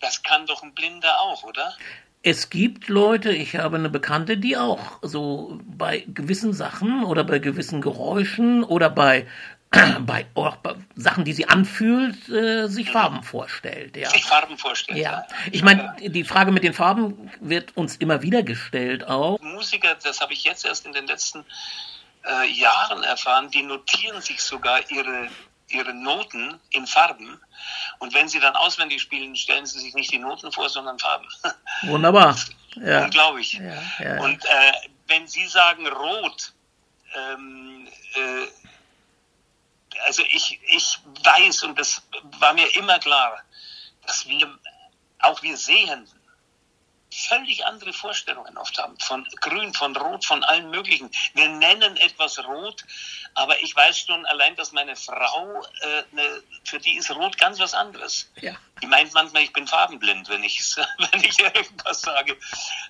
das 0.00 0.22
kann 0.22 0.46
doch 0.46 0.62
ein 0.62 0.74
Blinder 0.74 1.20
auch, 1.20 1.42
oder? 1.44 1.76
Es 2.22 2.50
gibt 2.50 2.88
Leute, 2.88 3.32
ich 3.32 3.56
habe 3.56 3.76
eine 3.76 3.88
Bekannte, 3.88 4.36
die 4.36 4.56
auch 4.56 4.98
so 5.02 5.58
bei 5.64 6.04
gewissen 6.06 6.52
Sachen 6.52 7.04
oder 7.04 7.24
bei 7.24 7.40
gewissen 7.40 7.80
Geräuschen 7.80 8.62
oder 8.62 8.90
bei, 8.90 9.26
bei, 10.00 10.26
auch 10.34 10.56
bei 10.56 10.76
Sachen, 10.94 11.24
die 11.24 11.32
sie 11.32 11.48
anfühlt, 11.48 12.28
äh, 12.28 12.68
sich 12.68 12.90
Farben 12.90 13.24
vorstellt. 13.24 13.96
Ja. 13.96 14.08
Sich 14.10 14.24
Farben 14.24 14.56
vorstellen. 14.56 14.98
Ja, 14.98 15.24
ich 15.50 15.64
meine, 15.64 15.96
die 16.00 16.22
Frage 16.22 16.52
mit 16.52 16.62
den 16.62 16.74
Farben 16.74 17.30
wird 17.40 17.76
uns 17.76 17.96
immer 17.96 18.22
wieder 18.22 18.44
gestellt 18.44 19.08
auch. 19.08 19.40
Musiker, 19.40 19.96
das 20.00 20.20
habe 20.20 20.32
ich 20.32 20.44
jetzt 20.44 20.64
erst 20.64 20.86
in 20.86 20.92
den 20.92 21.08
letzten 21.08 21.44
äh, 22.24 22.48
Jahren 22.52 23.02
erfahren, 23.02 23.50
die 23.50 23.62
notieren 23.62 24.20
sich 24.20 24.42
sogar 24.42 24.78
ihre, 24.90 25.28
ihre 25.72 25.94
Noten 25.94 26.60
in 26.70 26.86
Farben. 26.86 27.40
Und 27.98 28.14
wenn 28.14 28.28
sie 28.28 28.40
dann 28.40 28.54
auswendig 28.56 29.00
spielen, 29.02 29.36
stellen 29.36 29.66
sie 29.66 29.80
sich 29.80 29.94
nicht 29.94 30.12
die 30.12 30.18
Noten 30.18 30.52
vor, 30.52 30.68
sondern 30.68 30.98
Farben. 30.98 31.28
Wunderbar. 31.82 32.36
Ja. 32.76 33.04
Unglaublich. 33.04 33.54
Ja, 33.54 33.82
ja. 33.98 34.22
Und 34.22 34.44
äh, 34.44 34.72
wenn 35.06 35.26
Sie 35.26 35.46
sagen 35.46 35.86
rot, 35.86 36.52
ähm, 37.14 37.86
äh, 38.14 38.46
also 40.06 40.22
ich, 40.30 40.58
ich 40.68 40.98
weiß, 41.24 41.64
und 41.64 41.78
das 41.78 42.02
war 42.38 42.54
mir 42.54 42.74
immer 42.76 42.98
klar, 42.98 43.42
dass 44.06 44.26
wir, 44.26 44.58
auch 45.20 45.42
wir 45.42 45.56
Sehenden, 45.56 46.21
völlig 47.12 47.66
andere 47.66 47.92
Vorstellungen 47.92 48.56
oft 48.56 48.78
haben. 48.78 48.98
Von 48.98 49.28
Grün, 49.40 49.74
von 49.74 49.94
Rot, 49.96 50.24
von 50.24 50.42
allen 50.44 50.70
möglichen. 50.70 51.10
Wir 51.34 51.48
nennen 51.48 51.96
etwas 51.98 52.42
Rot, 52.44 52.84
aber 53.34 53.60
ich 53.62 53.76
weiß 53.76 53.98
schon 54.00 54.24
allein, 54.26 54.56
dass 54.56 54.72
meine 54.72 54.96
Frau, 54.96 55.62
äh, 55.82 56.02
ne, 56.12 56.42
für 56.64 56.78
die 56.78 56.96
ist 56.96 57.10
Rot 57.10 57.36
ganz 57.38 57.58
was 57.58 57.74
anderes. 57.74 58.30
Ja. 58.40 58.54
Die 58.82 58.86
meint 58.86 59.12
manchmal, 59.12 59.42
ich 59.42 59.52
bin 59.52 59.66
farbenblind, 59.66 60.28
wenn 60.28 60.42
ich, 60.42 60.60
wenn 61.10 61.22
ich 61.22 61.38
irgendwas 61.38 62.00
sage. 62.00 62.36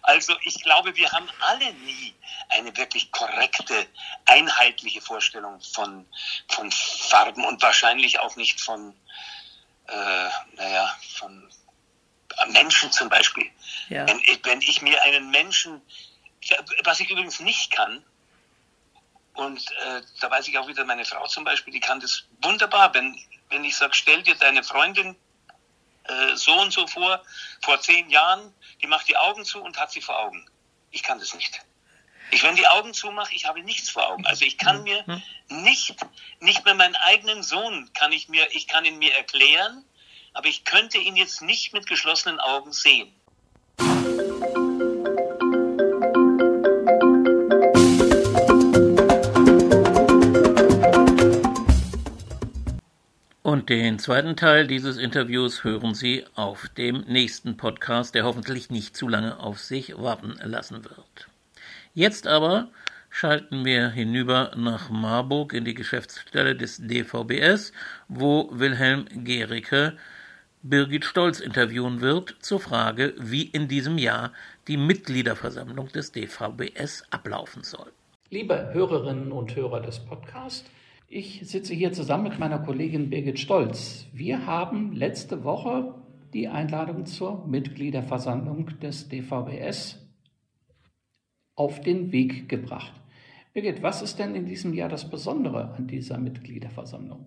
Also 0.03 0.35
ich 0.45 0.63
glaube, 0.63 0.95
wir 0.95 1.11
haben 1.11 1.29
alle 1.41 1.73
nie 1.75 2.15
eine 2.49 2.77
wirklich 2.77 3.11
korrekte, 3.11 3.87
einheitliche 4.27 5.01
Vorstellung 5.01 5.61
von, 5.61 6.07
von 6.49 6.71
Farben 6.71 7.45
und 7.45 7.63
wahrscheinlich 7.63 8.21
auch 8.21 8.37
nicht 8.37 8.61
von, 8.61 8.95
äh, 9.89 10.29
naja, 10.55 10.97
von 11.17 11.51
Menschen 12.49 12.91
zum 12.93 13.09
Beispiel. 13.09 13.51
Ja. 13.89 14.07
Wenn, 14.07 14.19
ich, 14.21 14.41
wenn 14.45 14.61
ich 14.63 14.83
mir 14.83 15.03
einen 15.03 15.31
Menschen, 15.31 15.81
was 16.85 17.01
ich 17.01 17.11
übrigens 17.11 17.41
nicht 17.41 17.71
kann, 17.71 18.05
Und 19.35 19.71
äh, 19.71 20.03
da 20.21 20.31
weiß 20.31 20.49
ich 20.49 20.59
auch 20.59 20.69
wieder, 20.69 20.85
meine 20.85 21.05
Frau 21.05 21.27
zum 21.27 21.45
Beispiel, 21.45 21.73
die 21.73 21.81
kann 21.81 22.01
das 22.01 22.25
wunderbar. 22.43 22.93
Wenn, 22.93 23.19
wenn 23.49 23.65
ich 23.65 23.77
sage, 23.77 23.95
stell 23.95 24.23
dir 24.23 24.35
deine 24.35 24.63
Freundin 24.63 25.17
äh, 26.05 26.37
so 26.37 26.53
und 26.61 26.73
so 26.73 26.87
vor, 26.87 27.23
vor 27.63 27.81
zehn 27.81 28.11
Jahren, 28.11 28.53
die 28.83 28.87
macht 28.87 29.09
die 29.09 29.17
Augen 29.17 29.45
zu 29.45 29.63
und 29.63 29.79
hat 29.79 29.91
sie 29.91 30.03
vor 30.03 30.19
Augen. 30.19 30.45
Ich 30.91 31.03
kann 31.03 31.19
das 31.19 31.35
nicht. 31.35 31.61
Ich, 32.31 32.43
wenn 32.43 32.57
die 32.57 32.67
Augen 32.67 32.95
zumache, 32.95 33.35
ich 33.35 33.47
habe 33.47 33.63
nichts 33.63 33.91
vor 33.91 34.09
Augen. 34.09 34.27
Also 34.27 34.45
ich 34.45 34.59
kann 34.59 34.79
mhm. 34.79 34.85
mir 34.85 35.05
mhm. 35.07 35.23
nicht, 35.63 35.97
nicht 36.41 36.65
mehr 36.65 36.75
meinen 36.75 36.97
eigenen 36.97 37.43
Sohn 37.43 37.91
kann 37.95 38.13
ich 38.13 38.29
mir, 38.29 38.47
ich 38.53 38.67
kann 38.67 38.85
ihn 38.85 38.99
mir 38.99 39.15
erklären, 39.15 39.85
aber 40.33 40.47
ich 40.47 40.65
könnte 40.65 40.99
ihn 40.99 41.17
jetzt 41.17 41.43
nicht 41.43 41.73
mit 41.73 41.87
geschlossenen 41.87 42.41
Augen 42.41 42.73
sehen. 42.73 43.13
Und 53.43 53.69
den 53.69 53.99
zweiten 53.99 54.35
Teil 54.35 54.67
dieses 54.67 54.97
Interviews 54.97 55.63
hören 55.63 55.95
Sie 55.95 56.25
auf 56.35 56.69
dem 56.71 57.03
nächsten 57.03 57.57
Podcast, 57.57 58.15
der 58.15 58.25
hoffentlich 58.25 58.71
nicht 58.71 58.97
zu 58.97 59.09
lange 59.09 59.39
auf 59.39 59.61
sich 59.61 59.97
warten 59.99 60.39
lassen 60.43 60.85
wird. 60.85 61.29
Jetzt 61.93 62.27
aber 62.27 62.71
schalten 63.11 63.65
wir 63.67 63.91
hinüber 63.91 64.53
nach 64.57 64.89
Marburg 64.89 65.53
in 65.53 65.67
die 65.67 65.75
Geschäftsstelle 65.75 66.57
des 66.57 66.79
DVBS, 66.79 67.73
wo 68.09 68.49
Wilhelm 68.53 69.07
Gericke 69.13 69.99
Birgit 70.65 71.05
Stolz 71.05 71.41
interviewen 71.41 72.01
wird 72.01 72.37
zur 72.39 72.61
Frage, 72.61 73.15
wie 73.19 73.43
in 73.43 73.67
diesem 73.67 73.99
Jahr 73.99 74.33
die 74.69 74.77
Mitgliederversammlung 74.77 75.89
des 75.89 76.13
DVBS 76.13 77.03
ablaufen 77.11 77.65
soll. 77.65 77.91
Liebe 78.31 78.71
Hörerinnen 78.73 79.33
und 79.33 79.57
Hörer 79.57 79.81
des 79.81 79.99
Podcasts, 79.99 80.71
ich 81.09 81.41
sitze 81.43 81.75
hier 81.75 81.93
zusammen 81.93 82.23
mit 82.29 82.39
meiner 82.39 82.61
Kollegin 82.61 83.11
Birgit 83.11 83.41
Stolz. 83.41 84.07
Wir 84.13 84.47
haben 84.47 84.93
letzte 84.93 85.43
Woche 85.43 85.97
die 86.33 86.47
Einladung 86.47 87.07
zur 87.07 87.45
Mitgliederversammlung 87.45 88.79
des 88.79 89.09
DVBS 89.09 89.99
auf 91.57 91.81
den 91.81 92.13
Weg 92.13 92.49
gebracht. 92.49 92.93
Birgit, 93.53 93.83
was 93.83 94.01
ist 94.01 94.21
denn 94.21 94.37
in 94.37 94.47
diesem 94.47 94.75
Jahr 94.75 94.89
das 94.89 95.11
Besondere 95.11 95.75
an 95.75 95.89
dieser 95.89 96.19
Mitgliederversammlung? 96.19 97.27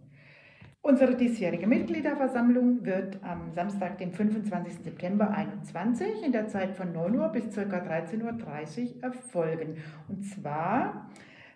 Unsere 0.86 1.15
diesjährige 1.15 1.65
Mitgliederversammlung 1.65 2.86
wird 2.86 3.17
am 3.24 3.50
Samstag, 3.56 3.98
dem 3.98 4.12
25. 4.12 4.84
September 4.84 5.30
2021 5.34 6.24
in 6.24 6.32
der 6.32 6.48
Zeit 6.48 6.76
von 6.78 6.93
9 6.93 7.15
Uhr 7.15 7.30
bis 7.30 7.45
ca. 7.56 7.62
13.30 7.62 8.21
Uhr 8.21 9.04
erfolgen. 9.04 9.78
Und 10.08 10.24
zwar, 10.24 11.10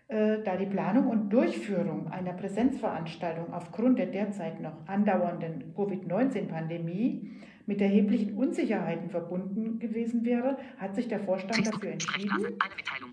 äh, 0.07 0.39
da 0.43 0.57
die 0.57 0.65
Planung 0.65 1.09
und 1.09 1.29
Durchführung 1.29 2.07
einer 2.07 2.33
Präsenzveranstaltung 2.33 3.53
aufgrund 3.53 3.99
der 3.99 4.07
derzeit 4.07 4.61
noch 4.61 4.87
andauernden 4.87 5.75
Covid-19-Pandemie 5.75 7.29
mit 7.67 7.81
erheblichen 7.81 8.35
Unsicherheiten 8.35 9.11
verbunden 9.11 9.77
gewesen 9.77 10.25
wäre, 10.25 10.57
hat 10.79 10.95
sich 10.95 11.07
der 11.07 11.19
Vorstand 11.19 11.67
dafür 11.67 11.91
entschieden, 11.91 12.57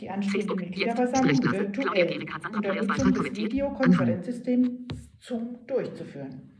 die 0.00 0.08
anstehende 0.08 0.54
Mitgliederversammlung 0.54 1.52
virtuell 1.52 2.24
unter 2.54 2.74
Nutzung 2.74 3.12
des 3.12 3.36
Videokonferenzsystems 3.36 5.05
Zoom 5.18 5.58
durchzuführen. 5.66 6.50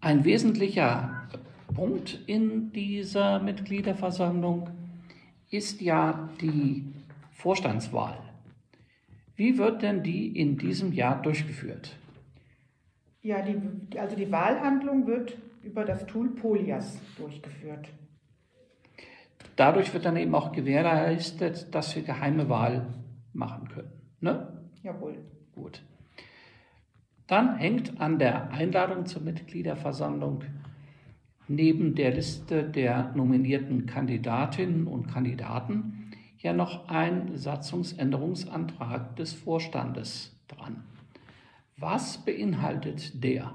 Ein 0.00 0.24
wesentlicher 0.24 1.28
Punkt 1.74 2.20
in 2.26 2.72
dieser 2.72 3.40
Mitgliederversammlung 3.40 4.70
ist 5.50 5.80
ja 5.80 6.28
die 6.40 6.92
Vorstandswahl. 7.32 8.18
Wie 9.36 9.58
wird 9.58 9.82
denn 9.82 10.02
die 10.02 10.38
in 10.38 10.56
diesem 10.56 10.92
Jahr 10.92 11.20
durchgeführt? 11.20 11.96
Ja, 13.22 13.42
die, 13.42 13.98
also 13.98 14.16
die 14.16 14.30
Wahlhandlung 14.30 15.06
wird 15.06 15.36
über 15.62 15.84
das 15.84 16.06
Tool 16.06 16.30
Polias 16.30 16.98
durchgeführt. 17.18 17.88
Dadurch 19.56 19.92
wird 19.92 20.04
dann 20.04 20.16
eben 20.16 20.34
auch 20.34 20.52
gewährleistet, 20.52 21.74
dass 21.74 21.96
wir 21.96 22.02
geheime 22.02 22.48
Wahl 22.48 22.86
machen 23.32 23.68
können. 23.68 23.92
Ne? 24.20 24.70
Jawohl. 24.82 25.18
Gut. 25.54 25.82
Dann 27.26 27.56
hängt 27.56 28.00
an 28.00 28.18
der 28.18 28.50
Einladung 28.52 29.06
zur 29.06 29.22
Mitgliederversammlung 29.22 30.42
neben 31.48 31.94
der 31.94 32.12
Liste 32.12 32.64
der 32.64 33.12
nominierten 33.14 33.86
Kandidatinnen 33.86 34.86
und 34.86 35.08
Kandidaten 35.08 36.10
ja 36.38 36.52
noch 36.52 36.88
ein 36.88 37.36
Satzungsänderungsantrag 37.36 39.16
des 39.16 39.32
Vorstandes 39.32 40.36
dran. 40.48 40.84
Was 41.76 42.18
beinhaltet 42.24 43.22
der? 43.22 43.52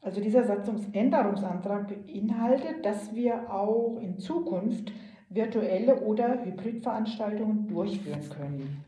Also 0.00 0.20
dieser 0.20 0.44
Satzungsänderungsantrag 0.44 1.88
beinhaltet, 1.88 2.84
dass 2.84 3.14
wir 3.14 3.52
auch 3.52 3.98
in 4.00 4.18
Zukunft 4.18 4.92
virtuelle 5.28 6.00
oder 6.00 6.44
Hybridveranstaltungen 6.44 7.68
durchführen 7.68 8.28
können. 8.30 8.84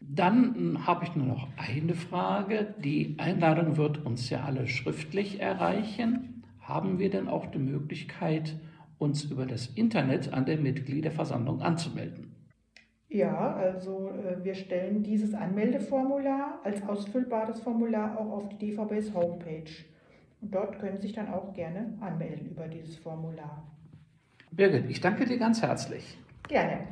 Dann 0.00 0.54
hm, 0.54 0.86
habe 0.86 1.04
ich 1.04 1.14
nur 1.14 1.26
noch 1.26 1.48
eine 1.56 1.94
Frage. 1.94 2.74
Die 2.82 3.16
Einladung 3.18 3.76
wird 3.76 4.04
uns 4.04 4.30
ja 4.30 4.44
alle 4.44 4.66
schriftlich 4.66 5.40
erreichen. 5.40 6.42
Haben 6.60 6.98
wir 6.98 7.10
denn 7.10 7.28
auch 7.28 7.46
die 7.46 7.58
Möglichkeit, 7.58 8.56
uns 8.98 9.24
über 9.24 9.46
das 9.46 9.66
Internet 9.66 10.32
an 10.32 10.46
der 10.46 10.58
Mitgliederversammlung 10.58 11.62
anzumelden? 11.62 12.34
Ja, 13.08 13.54
also 13.54 14.10
äh, 14.10 14.44
wir 14.44 14.54
stellen 14.54 15.02
dieses 15.02 15.34
Anmeldeformular 15.34 16.60
als 16.62 16.86
ausfüllbares 16.88 17.60
Formular 17.60 18.16
auch 18.18 18.30
auf 18.30 18.48
die 18.50 18.70
DVBs 18.70 19.12
Homepage. 19.14 19.70
Und 20.40 20.54
dort 20.54 20.78
können 20.78 20.96
Sie 20.96 21.08
sich 21.08 21.12
dann 21.12 21.28
auch 21.28 21.52
gerne 21.52 21.98
anmelden 22.00 22.50
über 22.50 22.68
dieses 22.68 22.96
Formular. 22.96 23.66
Birgit, 24.52 24.88
ich 24.88 25.00
danke 25.00 25.24
dir 25.26 25.38
ganz 25.38 25.60
herzlich. 25.60 26.18
Gerne. 26.48 26.86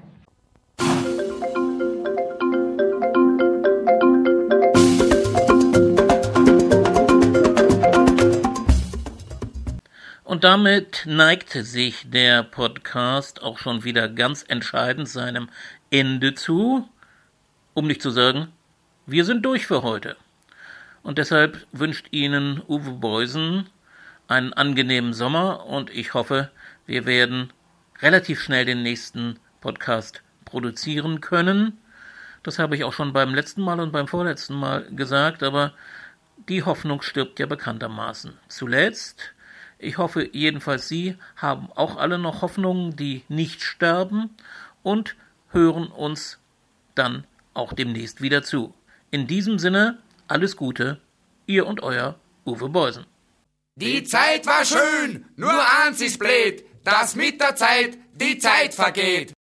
Und 10.28 10.44
damit 10.44 11.04
neigt 11.06 11.48
sich 11.48 12.10
der 12.10 12.42
Podcast 12.42 13.42
auch 13.42 13.56
schon 13.56 13.84
wieder 13.84 14.10
ganz 14.10 14.44
entscheidend 14.46 15.08
seinem 15.08 15.48
Ende 15.90 16.34
zu. 16.34 16.86
Um 17.72 17.86
nicht 17.86 18.02
zu 18.02 18.10
sagen, 18.10 18.48
wir 19.06 19.24
sind 19.24 19.42
durch 19.46 19.66
für 19.66 19.82
heute. 19.82 20.18
Und 21.02 21.16
deshalb 21.16 21.66
wünscht 21.72 22.08
Ihnen 22.10 22.60
Uwe 22.68 22.90
Beusen 22.90 23.70
einen 24.26 24.52
angenehmen 24.52 25.14
Sommer 25.14 25.64
und 25.64 25.88
ich 25.88 26.12
hoffe, 26.12 26.50
wir 26.84 27.06
werden 27.06 27.50
relativ 28.02 28.42
schnell 28.42 28.66
den 28.66 28.82
nächsten 28.82 29.40
Podcast 29.62 30.22
produzieren 30.44 31.22
können. 31.22 31.78
Das 32.42 32.58
habe 32.58 32.76
ich 32.76 32.84
auch 32.84 32.92
schon 32.92 33.14
beim 33.14 33.34
letzten 33.34 33.62
Mal 33.62 33.80
und 33.80 33.92
beim 33.92 34.08
vorletzten 34.08 34.56
Mal 34.56 34.90
gesagt, 34.90 35.42
aber 35.42 35.72
die 36.50 36.64
Hoffnung 36.64 37.00
stirbt 37.00 37.38
ja 37.38 37.46
bekanntermaßen. 37.46 38.34
Zuletzt 38.48 39.32
ich 39.78 39.98
hoffe 39.98 40.28
jedenfalls, 40.32 40.88
Sie 40.88 41.16
haben 41.36 41.70
auch 41.74 41.96
alle 41.96 42.18
noch 42.18 42.42
Hoffnungen, 42.42 42.96
die 42.96 43.22
nicht 43.28 43.62
sterben 43.62 44.30
und 44.82 45.16
hören 45.50 45.86
uns 45.88 46.38
dann 46.94 47.24
auch 47.54 47.72
demnächst 47.72 48.20
wieder 48.20 48.42
zu. 48.42 48.74
In 49.10 49.26
diesem 49.26 49.58
Sinne, 49.58 49.98
alles 50.26 50.56
Gute, 50.56 51.00
ihr 51.46 51.66
und 51.66 51.82
euer 51.82 52.18
Uwe 52.44 52.68
Beusen. 52.68 53.06
Die 53.76 54.02
Zeit 54.02 54.46
war 54.46 54.64
schön, 54.64 55.24
nur 55.36 55.54
eins 55.84 56.00
ist 56.00 56.18
blöd, 56.18 56.64
dass 56.84 57.14
mit 57.14 57.40
der 57.40 57.54
Zeit 57.54 57.96
die 58.14 58.38
Zeit 58.38 58.74
vergeht. 58.74 59.32